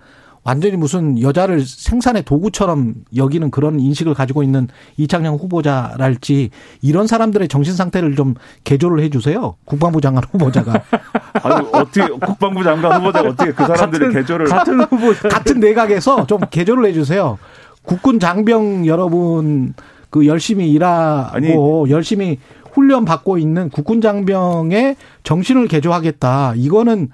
완전히 0.49 0.77
무슨 0.77 1.21
여자를 1.21 1.63
생산의 1.63 2.23
도구처럼 2.23 2.95
여기는 3.15 3.51
그런 3.51 3.79
인식을 3.79 4.15
가지고 4.15 4.41
있는 4.41 4.67
이창영 4.97 5.35
후보자랄지 5.35 6.49
이런 6.81 7.05
사람들의 7.05 7.47
정신 7.49 7.75
상태를 7.75 8.15
좀 8.15 8.33
개조를 8.63 9.03
해 9.03 9.11
주세요. 9.11 9.55
국방부 9.65 10.01
장관 10.01 10.23
후보자가 10.31 10.73
아니 11.43 11.67
어떻게 11.71 12.07
국방부 12.07 12.63
장관 12.63 12.99
후보자가 12.99 13.29
어떻게 13.29 13.51
그 13.51 13.63
사람들의 13.63 14.11
개조를 14.11 14.47
같은 14.47 14.81
후보자 14.81 15.29
같은 15.29 15.59
내각에서 15.59 16.25
좀 16.25 16.39
개조를 16.49 16.85
해주세요. 16.87 17.37
국군 17.83 18.19
장병 18.19 18.87
여러분 18.87 19.75
그 20.09 20.25
열심히 20.25 20.71
일하고 20.71 21.35
아니. 21.35 21.91
열심히 21.91 22.39
훈련 22.71 23.05
받고 23.05 23.37
있는 23.37 23.69
국군 23.69 24.01
장병의 24.01 24.95
정신을 25.21 25.67
개조하겠다. 25.67 26.53
이거는 26.55 27.09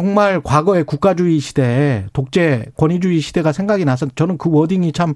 정말 0.00 0.40
과거의 0.40 0.84
국가주의 0.84 1.38
시대, 1.40 2.06
독재 2.14 2.66
권위주의 2.78 3.20
시대가 3.20 3.52
생각이 3.52 3.84
나서 3.84 4.06
저는 4.14 4.38
그 4.38 4.48
워딩이 4.50 4.92
참 4.92 5.12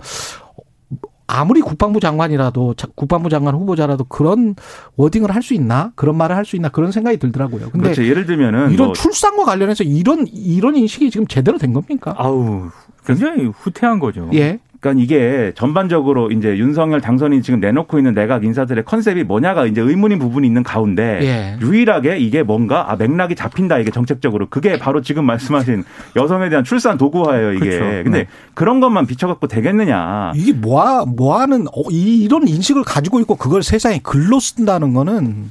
아무리 1.26 1.62
국방부 1.62 2.00
장관이라도 2.00 2.74
자- 2.74 2.87
국방부 2.94 3.30
장관 3.30 3.54
후보자라도 3.54 4.04
그런 4.04 4.54
워딩을 4.96 5.34
할 5.34 5.42
수 5.42 5.54
있나 5.54 5.92
그런 5.94 6.16
말을 6.16 6.37
할 6.37 6.44
수 6.44 6.56
있나 6.56 6.68
그런 6.68 6.92
생각이 6.92 7.16
들더라고요. 7.16 7.70
근데 7.70 7.84
그렇죠. 7.84 8.04
예를 8.06 8.26
들면은 8.26 8.72
이런 8.72 8.88
뭐 8.88 8.94
출산과 8.94 9.44
관련해서 9.44 9.84
이런 9.84 10.26
이런 10.30 10.76
인식이 10.76 11.10
지금 11.10 11.26
제대로 11.26 11.56
된 11.56 11.72
겁니까? 11.72 12.14
아우 12.18 12.68
굉장히 13.06 13.46
후퇴한 13.46 14.00
거죠. 14.00 14.28
예. 14.34 14.58
그러니까 14.85 15.03
이게 15.03 15.53
전반적으로 15.55 16.31
이제 16.31 16.59
윤석열 16.59 17.01
당선인이 17.01 17.42
지금 17.42 17.59
내놓고 17.59 17.97
있는 17.97 18.12
내각 18.12 18.44
인사들의 18.44 18.85
컨셉이 18.85 19.25
뭐냐가 19.25 19.64
이제 19.64 19.81
의문인 19.81 20.18
부분이 20.18 20.47
있는 20.47 20.62
가운데 20.62 21.20
예. 21.23 21.59
유일하게 21.64 22.18
이게 22.18 22.42
뭔가 22.42 22.92
아 22.92 22.97
맥락이 22.97 23.35
잡힌다 23.35 23.79
이게 23.79 23.90
정책적으로 23.90 24.47
그게 24.51 24.79
바로 24.79 25.01
지금 25.01 25.25
말씀하신 25.25 25.85
여성에 26.16 26.51
대한 26.51 26.64
출산 26.64 26.99
도구화예요 26.99 27.55
이게. 27.55 27.79
그렇죠. 27.79 28.05
근데 28.05 28.18
네. 28.18 28.27
그런 28.53 28.81
것만 28.81 29.07
비춰갖고 29.07 29.47
되겠느냐? 29.47 30.33
이게 30.37 30.53
뭐하, 30.53 31.07
뭐하는, 31.07 31.66
어, 31.68 31.90
이, 31.90 32.23
이런 32.23 32.47
인식을 32.47 32.85
가지고 32.85 33.20
있고 33.20 33.37
그걸 33.37 33.62
세상에 33.62 34.01
글로 34.03 34.38
쓴다는 34.38 34.92
거는 34.92 35.51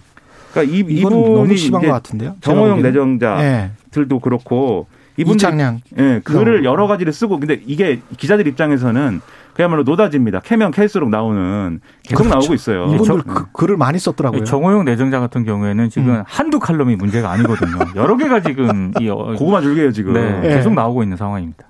그러니까 0.51 0.75
이 0.75 0.79
이건 0.87 1.11
너무 1.11 1.33
이분이 1.45 1.57
심한 1.57 1.81
것 1.81 1.87
같은데요. 1.87 2.35
정호영. 2.41 2.83
내정자들도 2.83 3.41
예. 3.41 4.19
그렇고 4.21 4.85
이분들. 5.17 5.79
예, 5.99 6.21
글을 6.23 6.61
어. 6.61 6.63
여러 6.71 6.87
가지를 6.87 7.13
쓰고 7.13 7.39
근데 7.39 7.61
이게 7.65 8.01
기자들 8.17 8.47
입장에서는 8.47 9.21
그야말로 9.53 9.83
노다지입니다. 9.83 10.39
캐면 10.39 10.71
캘수록 10.71 11.09
나오는 11.09 11.79
계속 12.01 12.23
그렇죠. 12.23 12.35
나오고 12.39 12.53
있어요. 12.55 12.85
이분들 12.85 13.05
저- 13.05 13.33
그, 13.33 13.51
글을 13.51 13.77
많이 13.77 13.99
썼더라고요. 13.99 14.43
정호영 14.45 14.85
내정자 14.85 15.19
같은 15.19 15.43
경우에는 15.45 15.89
지금 15.91 16.09
음. 16.15 16.23
한두 16.25 16.59
칼럼이 16.59 16.95
문제가 16.95 17.29
아니거든요. 17.31 17.77
여러 17.95 18.17
개가 18.17 18.41
지금 18.41 18.91
이 18.99 19.07
어, 19.09 19.15
고구마 19.37 19.61
줄기예요 19.61 19.91
지금. 19.91 20.13
네, 20.13 20.41
예. 20.45 20.55
계속 20.55 20.73
나오고 20.73 21.03
있는 21.03 21.17
상황입니다. 21.17 21.65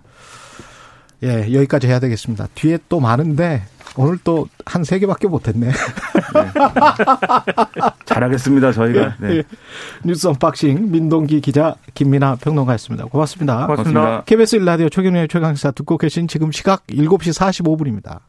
예, 1.24 1.54
여기까지 1.54 1.88
해야 1.88 2.00
되겠습니다. 2.00 2.48
뒤에 2.56 2.78
또 2.90 3.00
많은데 3.00 3.64
오늘 3.96 4.18
또 4.24 4.48
한 4.66 4.84
세 4.84 4.98
개밖에 5.00 5.28
못했네. 5.28 5.70
잘하겠습니다 8.06 8.72
저희가. 8.72 9.16
네. 9.20 9.38
예. 9.38 9.44
뉴스 10.04 10.28
unboxing 10.28 10.92
민동기 10.92 11.42
기자 11.42 11.76
김민아 11.94 12.36
평론가였습니다. 12.36 13.06
고맙습니다. 13.06 13.66
고맙습니다. 13.68 14.02
고맙습니다. 14.02 14.24
KBS 14.26 14.60
1라디오 14.60 14.92
최경영의 14.92 15.28
최강시사 15.28 15.72
듣고 15.72 15.98
계신 15.98 16.28
지금 16.28 16.52
시각 16.52 16.86
7시 16.88 17.38
45분입니다. 17.38 18.20